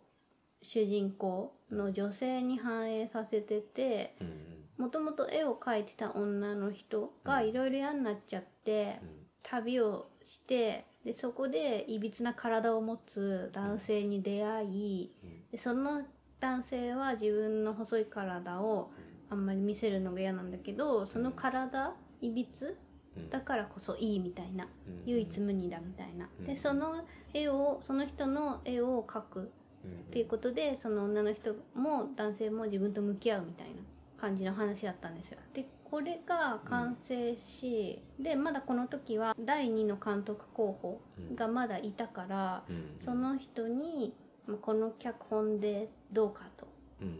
[0.61, 9.09] 主人公の女性に反映させててうんもともと絵を描いてた女の人がいろいろ嫌になっちゃってうん。
[9.41, 15.51] 旅をしてでそこでいびつな体を持つ男性に出会いうん。
[15.51, 16.03] でその
[16.39, 18.91] 男性は自分の細い体を
[19.29, 22.77] あんまり見せるのが嫌なんだけどその体いびつ？
[23.17, 23.29] うん。
[23.29, 24.65] だからこそいいみたいな。
[24.65, 25.03] うん。
[25.05, 26.29] 唯一無二だみたいな。
[26.39, 26.45] うん。
[26.45, 29.49] でその絵をその人の絵を描くうん
[29.87, 33.73] っていうことでその女の人も男性も自分と向き合うみたいな
[34.19, 35.37] 感じの話だったんですよ。
[35.53, 41.01] でこれが完成し、でまだこの時は第2の監督候補
[41.33, 42.99] がまだいたから、うん。
[43.03, 44.13] その人に
[44.45, 46.67] まあこの脚本でどうかと
[47.01, 47.15] うんうん。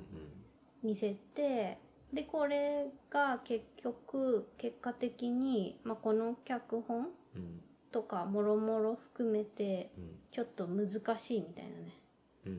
[0.83, 1.79] 見せて
[2.13, 7.61] でこれが結局結果的に、まあ、この脚本うん。
[7.91, 10.19] とかもろもろ含めてうん。
[10.31, 11.98] ちょっと難しいみたいなね
[12.45, 12.53] うん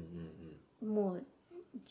[0.82, 1.22] うんもう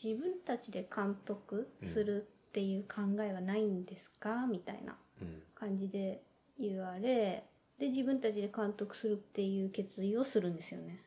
[0.02, 4.46] 自分たちで監督するっていう考えはないんですか？
[4.46, 5.42] みたいなうん。
[5.54, 6.22] 感じで
[6.58, 7.44] 言われ
[7.78, 11.00] で自分たちで監督するっていう決意をするんですよね。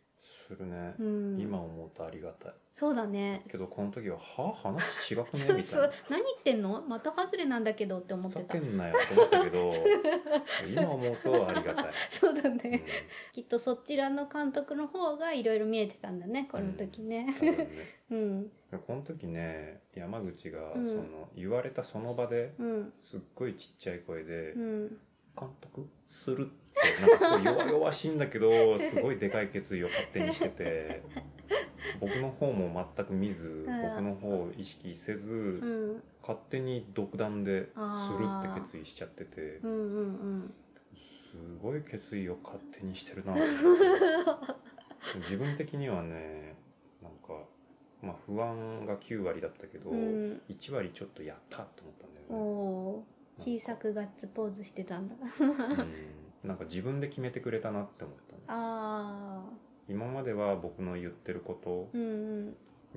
[0.48, 2.54] するね、うん、今思うとありがたい。
[2.72, 3.44] そうだね。
[3.50, 4.50] けどこの時は「は？
[4.64, 5.92] あ話違くね?」みたいな。
[6.10, 6.82] 何言ってんの？
[7.00, 9.72] 的外れなんだけどって思っふざてたけんなよと思ったけど
[10.68, 12.58] 今思うとありがたい、そうだうん。
[12.58, 12.84] ね、
[13.32, 17.34] きっとそちらの監督の方がいろいろ見えてたんだねこの時ね。
[17.40, 17.68] 多分ね。
[18.12, 18.52] うん。
[18.88, 20.86] この時ね山口がうん。
[20.86, 22.94] その言われたその場でうん。
[23.02, 24.98] すっごいちっちゃい声でうん
[25.40, 26.63] 「監督する」って
[27.02, 31.04] なんかすごい弱々しいんだけどすごいでかい決意を勝手にしてて
[32.00, 35.36] 僕の方も全く見ず僕の方を意識せずう
[35.98, 37.70] ん勝手に独断です
[38.18, 39.72] るって決意しちゃっててうん。
[39.72, 40.54] うんうん
[41.34, 43.34] すごい決意を勝手にしてるな。
[45.28, 46.54] 自分的にはね
[47.02, 47.44] なんか、
[48.04, 50.42] まあ、不安が9割だったけど、うん。
[50.48, 53.04] 1割ちょっとやったと思ったんだよ
[53.50, 53.60] ね。
[53.60, 55.16] 小さくガッツポーズしてたんだ。
[55.40, 59.44] うんなんか自分で決めてくれたなって思ったねあ
[59.88, 61.90] 今までは僕の言ってること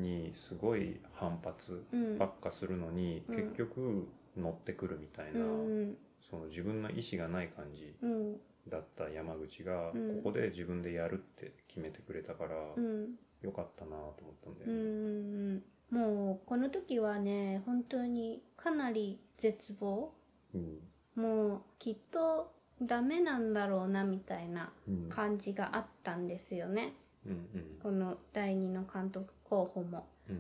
[0.01, 1.85] にすごい反発
[2.19, 3.37] ばっかするのに、うん。
[3.37, 5.97] 結局乗ってくるみたいな、うん
[6.29, 8.37] その自分の意思がない感じうん。
[8.69, 10.17] だった山口が、うん。
[10.17, 13.11] ここで自分でやるって決めてくれたから、うん。
[13.43, 15.63] よかったなと思ったんだようね、ん。
[15.91, 20.13] もうこの時はね本当にかなり絶望。
[20.55, 20.79] うん。
[21.15, 25.09] もうきっとダメなんだろうなみたいなうん。
[25.09, 26.93] 感じがあったんですよね。
[27.27, 27.79] うんうん。
[27.83, 30.07] この第2の監督候補も。
[30.29, 30.37] うん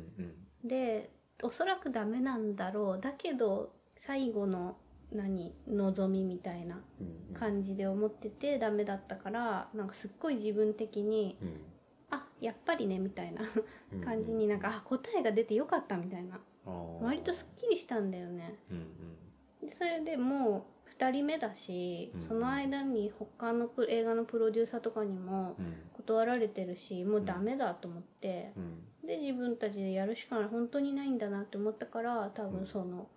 [0.62, 0.68] うん。
[0.68, 1.10] で
[1.42, 4.76] おそらくダメなんだろうだけど最後の
[5.12, 11.60] 何望みみたいなうん感じで思っててダメだったからなんかすっごい自分的にうん。
[12.10, 13.42] あやっぱりねみたいな
[13.92, 16.38] うん感じになんかあ答えが出てよかったみたいな。
[17.00, 18.58] 割とすっきりしたんだよね。
[18.70, 19.68] うん。
[19.68, 20.62] でそれでもう
[20.98, 22.22] 2人目だしうん。
[22.22, 25.74] その間に他のプ映画のプロデューサーとかにもうん。
[25.94, 28.52] 断られてるしもうダメだと思って。
[28.56, 29.06] うん。
[29.06, 33.08] で自分たちでやるしかない本当にないんだなって思ったから多分その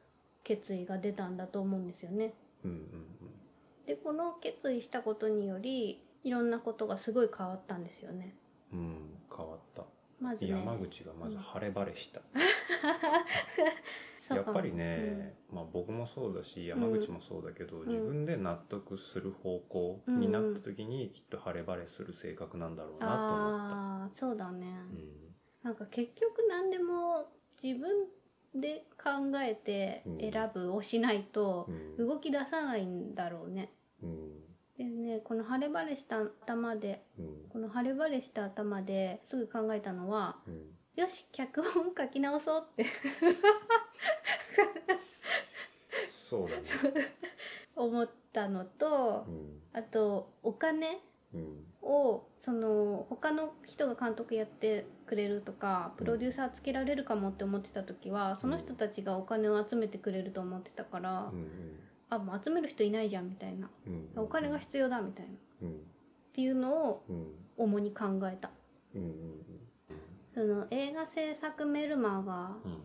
[0.44, 2.34] 決意が出たんだと思うんですよね。
[2.64, 3.06] うんうん
[3.86, 8.36] でこの決意したことによりいろんなことがすごい変わったんですよね。
[8.72, 8.96] うんうん
[9.36, 9.84] 変わった。
[10.20, 10.52] まずね。
[10.52, 12.22] 山口がまず晴れ晴れした、
[14.36, 17.88] やっぱりね、まあ、僕もそうだし山口もそうだけど、ん。
[17.88, 23.16] 自分で納得する方向になった時にきっと晴れ晴れする性格なんだろうなと思った。
[23.16, 25.10] ああそうだね、うん。
[25.64, 27.26] なんか結局何でも
[27.62, 28.08] 自分
[28.56, 31.68] で考えて選ぶをしないと
[31.98, 32.08] うん。
[32.08, 33.72] 動き出さないんだろうね。
[34.04, 34.30] うん。
[34.78, 37.50] でねこの晴れ晴れした頭でうん。
[37.50, 40.62] この晴れ晴れした頭ですぐ考えたのはうん
[41.00, 42.86] よし脚本書き直そうって。
[46.10, 46.64] そうだね。
[47.76, 49.62] 思ったのとうん。
[49.72, 51.00] あとお金
[51.34, 51.66] うん。
[51.82, 61.80] をその他の人が監督やってくれるとかプロデューサーつけられるかもって思ってた時はその人たちがお金を集めてくれると思ってたから、うん。
[62.10, 63.70] あもう集める人いないじゃんみたいな。
[63.88, 64.10] うん。
[64.16, 65.32] うんお金が必要だみたいな。
[65.32, 65.82] っうん。
[66.34, 67.34] ていうのをうん。
[67.56, 68.52] 主に考えた。
[68.96, 69.59] うんうん
[70.40, 72.82] その映画制作メルマガうん。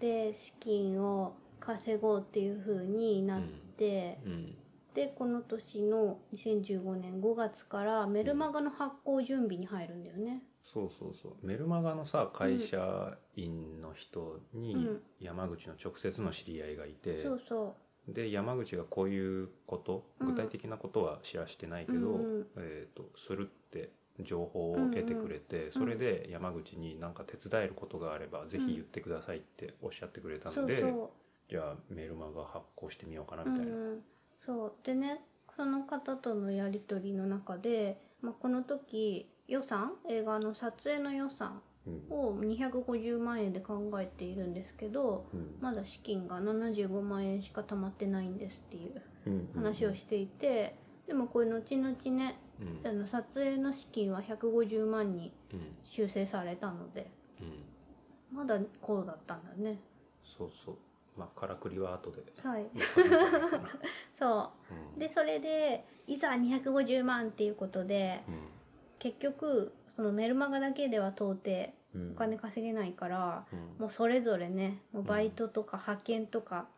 [0.00, 3.42] で資金を稼ごうっていう風になっ
[3.76, 4.54] て、うん。
[4.94, 10.42] でこの年の2015年5月からメルマガの発行準備に入るんだよね。
[10.62, 11.46] そうそうそう。
[11.46, 15.00] メルマガのさ会社員の人にうん。
[15.20, 17.76] 山口の直接の知り合いがいて、そうそ
[18.08, 20.28] で山口がこういうことうん。
[20.28, 22.46] 具体的なことは知らしてないけど、うんうん。
[22.56, 23.90] えー、とするって
[24.24, 30.86] 情報を得てくれて、それで山口に何か手伝えることがあればぜひ言ってくださいっておっしゃってくれたうそので、う。
[30.86, 31.12] そ
[31.48, 33.72] じゃあメルマガ発行してみようかなう、うんみたいな。
[33.72, 34.02] うん、
[34.38, 34.72] そう。
[34.84, 35.20] でね
[35.56, 42.04] その方とのやり取りの中で、まあ、この時予算映画の撮影の予算うん。
[42.10, 45.56] を250万円で考えているんですけどうん。
[45.60, 50.74] まだ資金が75万円しか貯まってないんですっていううん話をしていて
[51.06, 52.47] でもこれ後々ねうん
[52.84, 55.60] あの撮影の資金は150万にうん。
[55.84, 57.44] 修正されたのでう
[58.34, 58.36] ん。
[58.36, 59.78] まだこうだったんだね。
[60.36, 60.76] そうそう。
[61.16, 62.22] まあからくりは後で。
[62.42, 62.66] はい。
[64.18, 64.74] そう。
[64.92, 64.96] う。
[64.96, 64.98] ん。
[64.98, 68.22] でそれでいざ250万っていうことで
[68.98, 72.12] 結局そのメルマガだけでは到底うん。
[72.12, 73.58] お金稼げないから、うん。
[73.78, 76.68] もうそれぞれねもうバイトとか派遣とか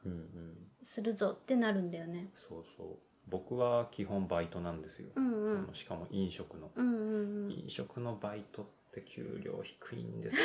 [0.83, 2.29] するぞってなるんだよね。
[2.49, 2.99] そうそう
[3.31, 5.75] 僕は基本バイトなんですよ、うんうん。
[5.75, 7.53] しかも飲食の、うんうんうん。
[7.53, 10.43] 飲食のバイトって給料低いんですよ。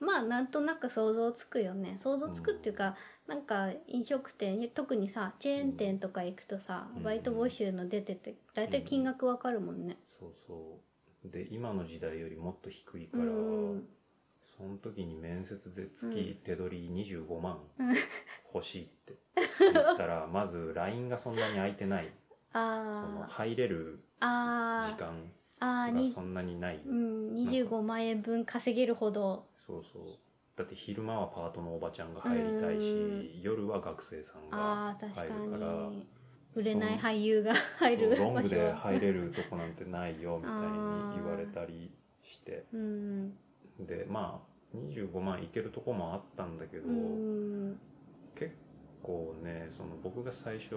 [0.00, 1.98] まあなんとなく想像つくよね。
[2.00, 2.96] 想像つくっていうか、
[3.26, 7.02] なんか飲食店特にさチェーン店とか行くとさ、うん。
[7.02, 9.98] バイト募集の出てて大体金額わかるもんね。
[10.18, 10.78] そうそ
[11.24, 11.28] う。
[11.30, 13.88] で今の時代よりもっと低いから、うんうん。
[14.56, 17.60] その時に面接で月手取り25万。
[17.78, 17.94] うん
[18.54, 19.14] 欲しいって
[19.60, 22.10] 言ったら まず LINE がそんなに空いてない。
[22.52, 25.30] その入れる時間
[25.60, 26.80] がそんなにない。
[26.84, 29.46] うん25万円分稼げるほど。
[29.66, 30.02] そうそう。
[30.56, 35.72] だって昼間はパートのおばちゃんが入りたいし夜は学生さんがあー確か入るから。
[35.88, 36.06] に
[36.54, 38.76] 売れない俳優が入るロングで場所は。
[38.76, 41.92] 入れるとこなんてないよみたいに言われたり
[42.24, 42.64] して。
[42.74, 43.36] うん。
[43.78, 47.70] でまあ25万いけるとこもあったんだけど、うん。
[47.70, 47.78] 結
[49.02, 50.76] 構ねその僕が最初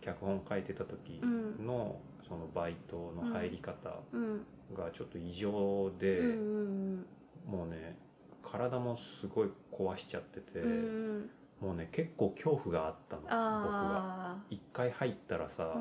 [0.00, 1.20] 脚本書いてた時
[1.64, 4.46] のそのバイトの入り方うん。
[4.76, 6.62] がちょっと異常で、うんう
[6.96, 7.06] ん
[7.46, 7.96] もうね
[8.42, 10.74] 体もすごい壊しちゃってて、うんう
[11.20, 15.74] んもうね結構恐怖があったの僕はあ一回入ったらさ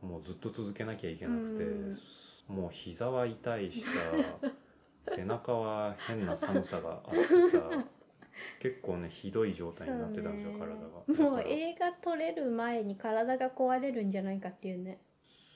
[0.00, 1.90] もうずっと続けなきゃいけなくて、う
[2.52, 2.56] ん。
[2.56, 3.88] もう膝は痛いしさ
[5.14, 7.84] 背中は変な寒さがあってさ
[8.60, 11.30] 結構ねひどい状態になってたんですよ、体が。
[11.30, 14.98] もう映画撮れる前に体が壊れるんじゃないかっていうね。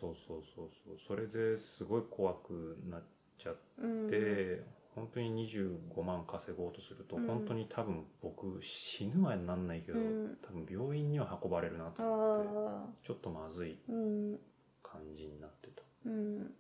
[0.01, 0.97] そうそうそうそう。
[1.07, 3.03] それですごい怖くなっ
[3.39, 4.11] ちゃっうん。
[4.11, 4.62] て、
[4.95, 7.26] 本当に25万稼ごうとすると、うん。
[7.26, 10.39] 本当に多分僕死ぬはなんないけど、うん。
[10.43, 14.39] 多分病院には運ばれるなと思ってちょっとまずいうん
[14.83, 15.83] 感じになってた。
[16.07, 16.55] うん。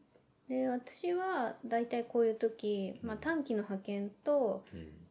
[0.48, 5.01] で私は大体こういう時、まあ、短期の派遣とうん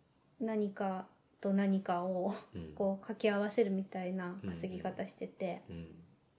[0.42, 1.06] 何か
[1.40, 2.74] と何かをうん。
[2.76, 5.88] こう掛け合わせるみたいな稼ぎ方してて、うん。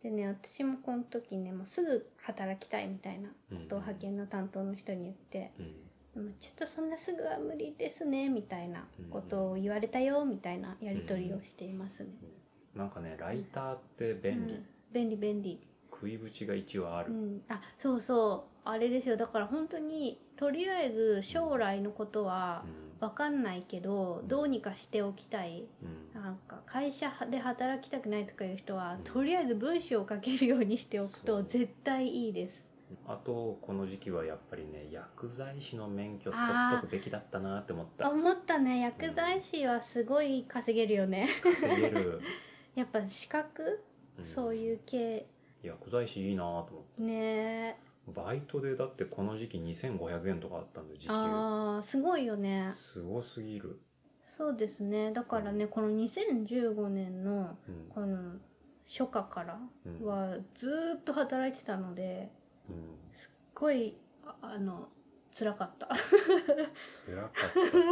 [0.03, 3.35] でね私もこの時ねもうすぐ働きたいみたいなこ
[3.69, 5.75] とをうん派遣の担当の人に言ってうん
[6.25, 12.11] 「でもちょっとそんなすぐは無理ですね」みたいなことを言われたよみたいなやり取りをしていますね。
[12.75, 14.67] なんかねライターって便利、うん。
[14.93, 15.61] 便利便利。
[15.91, 18.69] 食いぶちが一応ある、うん、あそうそう。
[18.69, 19.17] あれですよ。
[19.17, 22.65] だから本当にとりあえず将来のことは
[23.03, 25.65] 分かんないけどどうにかしておきたい。
[26.15, 26.23] うん。
[26.23, 29.01] なんか会社で働きたくないとかいう人はうん。
[29.03, 32.65] とりあえず文章を書けるようにしておくと絶対いいです。
[33.09, 38.09] あとこの時期はやっぱりね薬剤師の免許取っとくべきだったなって思った。
[38.09, 38.81] 思ったね。
[38.81, 41.29] 薬剤師はすごい稼げるよね。
[41.43, 42.21] 稼げる、
[42.77, 43.83] やっぱ資格、
[44.17, 44.27] うん。
[44.27, 45.27] そういう系。
[45.61, 47.03] 薬剤師いいなと思って。
[47.03, 47.79] ね
[48.09, 51.13] バイトでだってこの時期2500円とかあったんで時給。
[51.13, 52.73] あーすごいよね。
[52.75, 53.81] すごすぎる、
[54.25, 55.13] そうですね。
[55.13, 57.89] だからねこの2015年のうん。
[57.89, 58.33] この
[58.87, 60.07] 初夏からうん。
[60.07, 62.31] はずーっと働いてたので
[62.69, 62.79] すうん、っ
[63.55, 64.89] ごいああの
[65.33, 65.89] 辛かった。
[67.07, 67.33] 辛かっ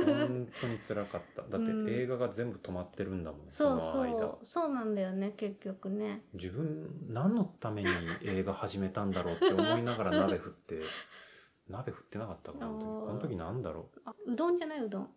[0.04, 0.26] た。
[0.28, 1.42] 本当に辛かった。
[1.48, 6.22] だってうん映画が全部止まってるんだもん、そうの間そうそうなんだよね結局ね。
[6.34, 7.88] 自分何のために
[8.22, 10.82] 映画始めたんだろうって思いながら鍋振って
[11.68, 15.10] 鍋振ってなかったかこの時なんだろあうどんじゃないうどん。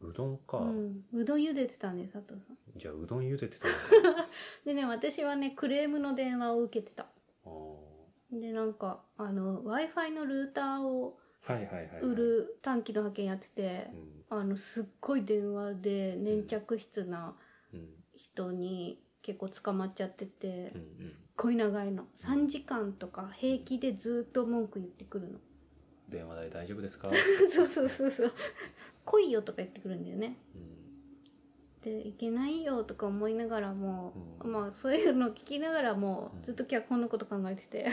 [0.00, 1.04] ううどんか、うん。
[1.12, 2.58] うどん茹でてたね佐藤さん。
[2.76, 3.66] じゃあうどん茹でてた
[4.64, 7.06] でね私はねクレームの電話を受けてた。
[8.30, 11.18] でなんかあの w i f i のルーターを
[12.02, 13.90] 売る短期の派遣やってて
[14.30, 14.38] う、ん。
[14.38, 17.34] あのすっごい電話で粘着質な
[17.72, 17.88] うん。
[18.14, 20.72] 人に結構捕まっちゃってて、
[21.06, 22.04] すっごい長いの。
[22.16, 25.38] 3時間とか平気でずっと文句言ってくるの。
[26.08, 27.10] 電話代大丈夫ですか、
[27.52, 28.32] そうそうそうそう。
[29.04, 30.36] 来いよとか言ってくるんだよね。
[30.54, 30.83] うん
[31.84, 34.12] でいけないよとか思いながらも、
[34.42, 34.52] うん。
[34.52, 36.42] まあそういうのを聞きながらもうん。
[36.42, 37.86] ずっと脚本のこと考えてて、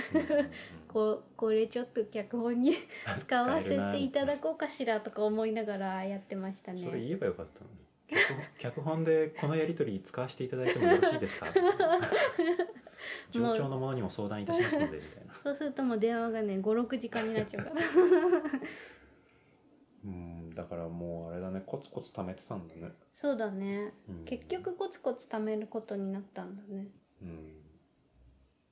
[0.87, 2.73] ここれちょっと脚本に
[3.19, 6.83] 使わせていただこうかしらとか思いながらやってましたね。
[6.85, 7.81] それ言えばよかったのに。
[8.07, 11.47] 脚本脚本でこのやり取り使わせていただいてもよろしいですか？
[13.31, 15.33] 上長の者にも相談いたしますのでみたいな。
[15.35, 17.75] そうするともう電話がね56時間になっちゃうから。
[20.05, 23.93] うんだからもうあれだねコツコツ貯めてたんだね、そうだね。
[24.09, 24.25] うん。
[24.25, 26.87] 結局コツコツ貯めることになったんだね。
[27.21, 27.55] うん。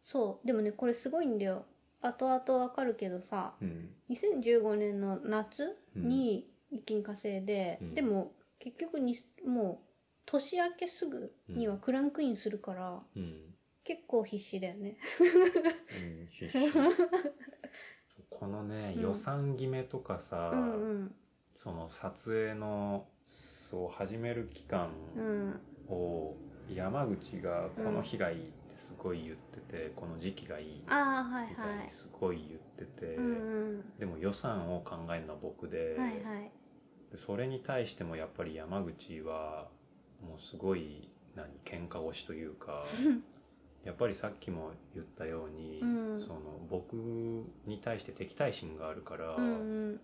[0.01, 0.47] そう。
[0.47, 1.65] でもねこれすごいんだよ。
[2.01, 3.89] 後々わかるけどさうん。
[4.09, 7.93] 2015年の夏に一気に稼いで、うん。
[7.93, 9.89] でも結局にもう
[10.25, 13.55] 年明けすぐにはクランクインするから、うん。
[13.83, 14.97] 結構必死だよね。
[15.21, 16.57] うん必死。
[18.29, 21.15] このね、うん予算決めとかさ、うんうん
[21.63, 25.59] その撮影のそう始める期間うん。
[25.89, 26.35] を
[26.73, 33.29] 山口がこの日がいいってすごい言ってて、この時期がいいみたはいいにすごい言ってて、うんう
[33.77, 33.99] ん。
[33.99, 36.51] でも予算を考えるのは僕で,、はいはい。
[37.11, 39.67] でそれに対してもやっぱり山口は
[40.21, 42.85] もうすごい何喧嘩腰というか
[43.83, 46.19] やっぱりさっきも言ったように、うん。
[46.21, 46.39] その
[46.69, 46.93] 僕
[47.65, 49.99] に対して敵対心があるから、うんうん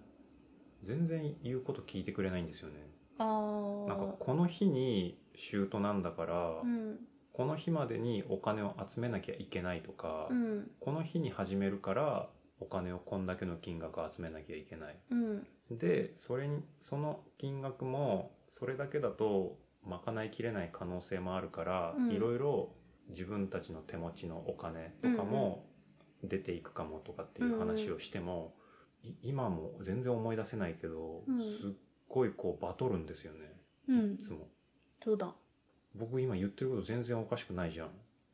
[0.85, 2.75] 全然言うこと聞いてくれないんですよね。
[3.17, 6.99] ああなんかこの日にシュートなんだから、うん。
[7.33, 10.71] この日までにお金を集めなきゃいけないとか、うん。
[10.79, 12.29] この日に始めるから
[12.59, 14.97] お金をこんだけの金額集めなきゃいけない。
[15.11, 15.47] うん。
[15.71, 22.11] でそれにその金額もそれだけだと賄いきれない可能性もあるから、うん。
[22.11, 22.73] いろいろ
[23.09, 25.65] 自分たちの手持ちのお金とかも
[26.23, 28.64] 出ていくかもとかっていう話をしても、い
[29.21, 31.41] 今も全然思い出せないけど、うん。
[31.41, 31.71] すっ
[32.07, 33.39] ごいこうバトるんですよね。
[33.87, 34.13] うん。
[34.15, 34.47] いつも。
[35.03, 35.33] そうだ。
[35.95, 37.89] 僕今言ってること全然おかしくないじゃん、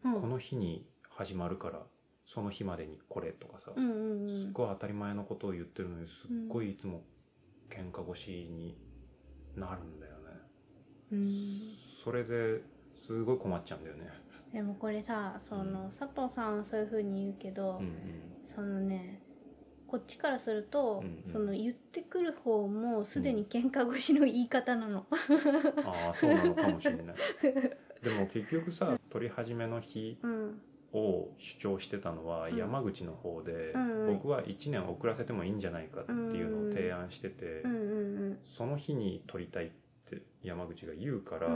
[0.05, 0.21] うん。
[0.21, 1.83] この日に始まるから
[2.25, 4.41] その日までにこれとかさ、うんうんうん。
[4.41, 7.03] すっごい当たり前のことを言ってるのにすっごいいつも
[7.69, 8.75] 喧嘩腰に
[9.55, 10.19] なるんだよね、
[11.11, 11.27] うん。
[12.03, 12.61] それで
[12.95, 14.09] すごい困っちゃうんだよね。
[14.51, 17.93] でもこれさその佐藤さんはそういうふうに言うけど、うん。
[18.43, 19.20] そのね
[19.91, 21.33] こっちからすると、うんうん。
[21.33, 25.05] その言ってくる方もすでに喧嘩腰の言い方なの。
[25.09, 25.11] う
[25.83, 27.15] んああそうなのかもしれない。
[28.01, 30.61] でも結局さ撮り始めの日うん。
[30.93, 32.55] を主張してたのはうん。
[32.55, 33.73] 山口の方で、
[34.07, 37.63] 僕は1年遅らせてもいいんじゃないかっていうのを提案してて、
[38.43, 39.80] その日に撮りたいって
[40.43, 41.47] 山口が言うから、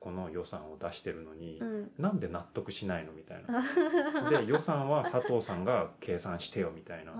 [0.00, 1.90] この予算を出してるのに、うん。
[1.98, 3.62] なんで納得しないのみたいな。
[4.30, 7.14] で予算は佐藤さんが計算してよみたいなあ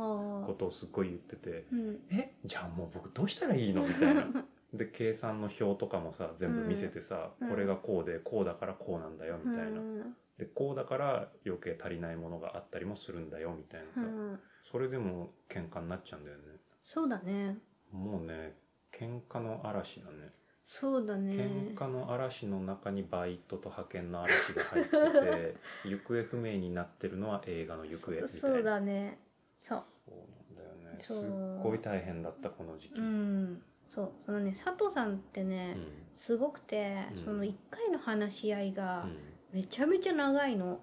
[0.47, 4.27] ことをすっごい言っててーうん「えじゃあもう僕どうしたらいいの?」みたいな。
[4.75, 7.49] で計算の表とかもさ全部見せてさ、うん。
[7.49, 10.17] これがこうでこうだからこうなんだよみたいな、うん。
[10.37, 14.41] でこうだから余計足りないものがあったりもするんだよみたいなさ、うん。
[14.65, 16.45] それでも喧嘩になっちゃうんだよね。
[16.83, 17.59] そうだね。
[17.93, 18.57] もうね
[18.99, 20.33] 喧嘩の嵐だね。
[20.67, 21.33] そうだね。
[21.33, 25.57] 喧嘩の嵐の中にバイトと派遣の嵐が入ってて
[25.89, 28.29] 行方不明になってるのは映画の行方みたいな。
[28.29, 29.19] そうだね。
[29.63, 29.85] そう。
[30.07, 30.17] そう
[30.57, 30.99] なんだよね。
[31.01, 33.63] すっごい大変だったこの時期、うん。
[33.89, 34.13] そう。
[34.25, 35.77] そのね佐藤さんってね、
[36.15, 37.25] すごくて、うん。
[37.25, 39.19] その1回の話し合いがうん。
[39.53, 40.81] めちゃめちゃ長いの、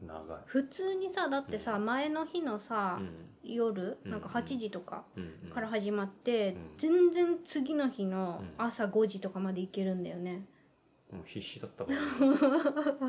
[0.00, 0.42] 長い。
[0.46, 4.10] 普通にさだってさ前の日のさ、うん夜うん。
[4.10, 5.32] なんか8時とかうん。
[5.44, 5.50] うん。
[5.50, 6.70] から始まって、うん。
[6.76, 10.46] 全然次の日のうん朝5時とかまで行けるんだよね。
[11.12, 11.98] もう必死だったから、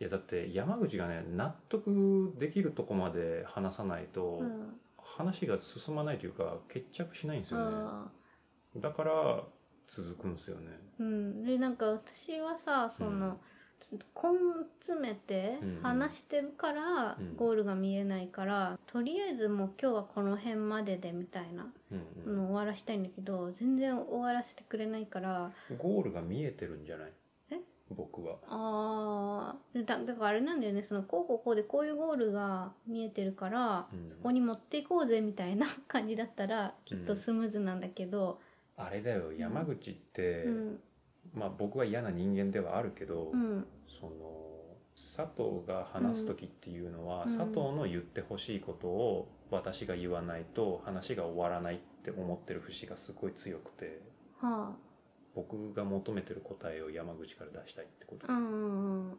[0.00, 7.66] いやだって山口がね納得できるとこまで話さないと、うん話が進まないというか決着しないんですよね。
[7.70, 8.10] あ
[8.76, 9.44] だから
[9.86, 10.78] 続くんですよね。
[11.00, 11.44] ーうん。
[11.44, 13.38] でなんか私はさその、
[13.92, 13.96] 根
[14.80, 15.82] 詰めてうんうん。
[15.82, 17.36] 話してるからうん。
[17.36, 22.36] ゴールが見えないから、とりあえずもう今日はこの辺まででみたいなうんうん。
[22.36, 27.12] のを終わらしたいんだけど全然終わらせてくれないからゴールが見えてるんじゃない？
[27.52, 27.60] え？
[27.90, 28.36] 僕は。
[28.48, 29.84] あー。
[29.84, 30.82] だだからあれなんだよね。
[30.82, 34.10] そのこうこうこうでこういうゴールが見えてるから、うん。
[34.10, 38.40] そこに持っていこうぜみたいな感じだったらきっとスムーズなんだけど、
[38.76, 39.32] あれだよ。
[39.32, 40.80] 山口って、うん
[41.36, 43.66] まあ僕は嫌な人間ではあるけど、うん。
[43.86, 44.10] その
[44.96, 47.36] 佐藤が話す時っていうのは、うん。
[47.36, 54.00] 佐藤の言ってほしいことを私が言わないと話が終わらないって思ってる節がすごい強くて
[54.40, 54.74] は
[55.34, 59.18] 僕が求めてる答えを山口から出したいってこと、あうんうんうん。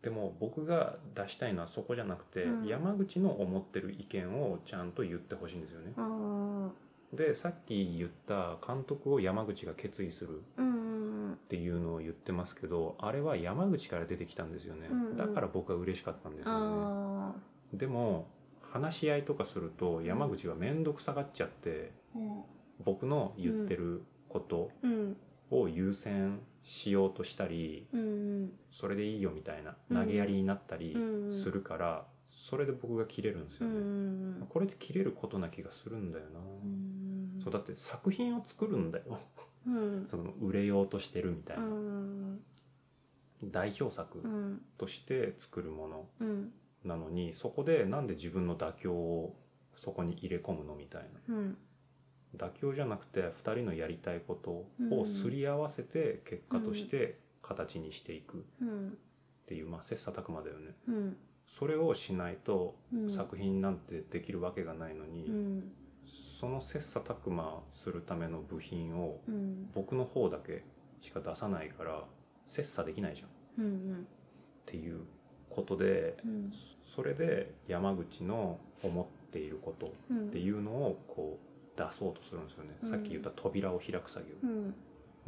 [0.00, 2.66] でも僕が出したいのはそこじゃなくて、うん。
[2.66, 5.92] 山口の思ってる意見をちゃんと言ってほしいんですよね
[7.12, 10.74] でさっき言った監督を山口が決意するうんう
[11.30, 15.16] んっていうのを言ってますけどあれは山口から出てきたんですよね、うんうん。
[15.16, 16.60] だから僕は嬉しかったんですよね。
[16.60, 17.32] あ
[17.72, 18.28] でも
[18.60, 22.42] 話し合いとかすると山口は面倒くさがっちゃってーうん。
[22.84, 25.16] 僕の言ってることうん。
[25.50, 31.32] を優先しようとしたりうんそれでいいよみたいなうん投げやりになったりうん。
[31.32, 39.20] するからそれで僕が切れるんですうよね、んこれって切れることな気がするんだよな、うんそうだって作品を作るんだよ。
[39.66, 40.06] うん。
[40.10, 42.40] その売れようとしてるみたいうな、ん
[43.44, 44.62] 代表作うん。
[44.76, 46.52] として作るものうん。
[46.84, 49.36] なのにそこでなんで自分の妥協を
[49.76, 51.34] そこに入れ込むのみたいな。
[51.36, 51.58] うん。
[52.36, 58.98] 妥協じゃなくて2人のやりたいことをすり合わせて結果として形にしていくっうん。
[59.46, 60.74] ていう、まあ、切磋琢磨だよね。
[60.88, 61.16] うん
[61.58, 63.10] それをしないとうん。
[63.10, 65.72] 作品なんてできるわけがないのに、うん。
[66.40, 69.70] その切磋琢磨するための部品をうん。
[69.74, 70.62] 僕の方だけ
[71.00, 72.04] しか出さないから
[72.46, 73.28] 切磋できないじゃん。
[73.28, 74.06] っうん。
[74.66, 75.00] ていう
[75.50, 76.52] ことでうん。
[76.94, 80.26] それで山口の思っていることうん。
[80.28, 82.90] っていうのをこう出そうとするんですよね、うん。
[82.90, 84.74] さっき言った扉を開く作業、うん。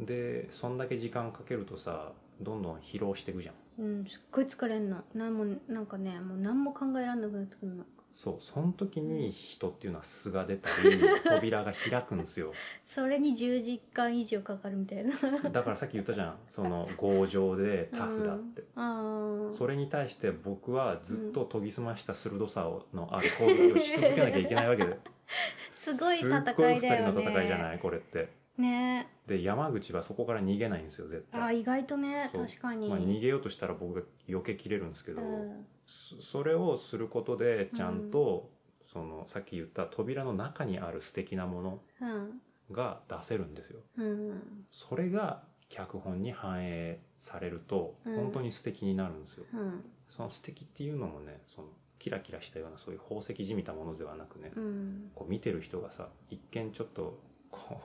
[0.05, 3.55] でそんだけ時間かけるとさどんどん疲労していくじゃん。
[3.79, 5.03] うんすっごい疲れんの。
[5.13, 7.83] なんもなんかねもう何も考えられなくなってくるの。
[8.13, 12.53] そうその時に人っていうのは素が出たり扉が開くんですよ。
[12.85, 15.13] それに10時間以上かかるみたいな。
[15.49, 16.35] だからさっき言ったじゃん。
[16.49, 24.99] その強情でタフだって、ああそれに対して僕はずっと研ぎ澄ました鋭さのある行動をし続けなきゃいけないわけで。
[25.71, 28.29] すごい戦すっごいいだよ二人の戦いじゃねないこれって
[28.61, 29.07] ね。
[29.27, 31.41] で山口はそこから逃げないんですよ絶対。
[31.41, 35.65] あ意外とね確かに、まあ、逃げようとしたら僕が避けきれるんですけど、うん。
[35.85, 38.49] そそれをすることでちゃんと、
[38.93, 42.41] そのさっき言った扉の中にある素敵なものうん。
[42.71, 43.79] が出せるんですよ。
[43.97, 44.65] うん。
[44.71, 48.15] それが脚本に反映されるとうん。
[48.15, 49.83] 本当に素敵になるんですよ、うん。
[50.09, 51.67] その素敵っていうのもねその
[51.99, 55.11] キラキラしたようなそういう宝石じみたものではなくね、うん。
[55.15, 57.19] こう見てる人がさ一見ちょっと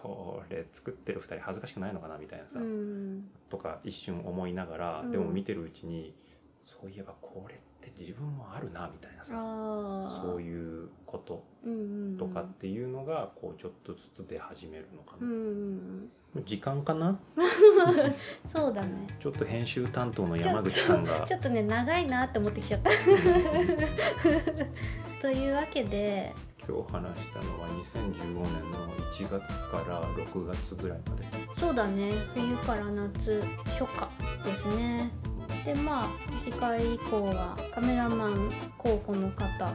[0.03, 3.28] これ作ってる2人恥ずかしくないのかなみたいなさ、うん。
[3.49, 5.11] とか一瞬思いながら、うん。
[5.11, 6.14] でも見てるうちに
[6.64, 7.61] そういえばこれ
[7.91, 9.32] って自分もあるなみたいなさ
[10.22, 11.45] そういうこと
[12.18, 15.32] とかっていうのがこうちょっとずつ出始めるのかうんう
[16.37, 16.45] な、ん。
[16.45, 17.18] 時間かな？
[18.47, 19.07] そうだね。
[19.20, 21.20] ちょっと編集担当の山口さんが。
[21.26, 22.91] ちょ っとね長いなって思ってきちゃった。
[25.22, 26.34] というわけで
[26.68, 28.12] 今日話したのは2015
[28.43, 31.24] 年の1月から6月ぐらいまで。
[31.59, 32.12] そうだね。
[32.34, 34.09] 冬から夏初夏
[34.45, 35.11] ですね
[35.67, 36.09] でまあ
[36.45, 39.75] 次回以降はカメラマン候補の方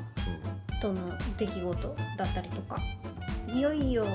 [0.82, 2.82] との出来事だったりとか
[3.54, 4.06] いよいよ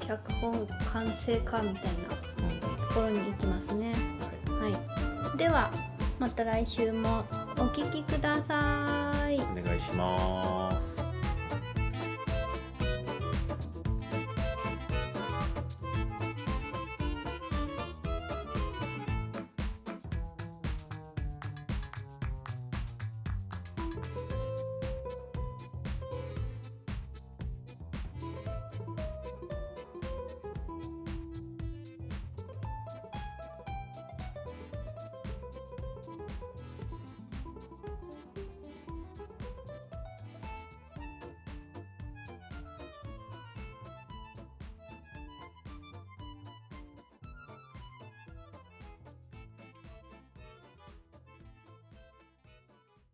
[0.00, 3.92] 脚本完成かみたいなところに行きますね。
[4.58, 4.78] はいは
[5.34, 5.36] い。
[5.36, 5.70] では
[6.18, 7.24] また来週も
[7.58, 9.36] お聴きください。
[9.36, 10.95] お願いします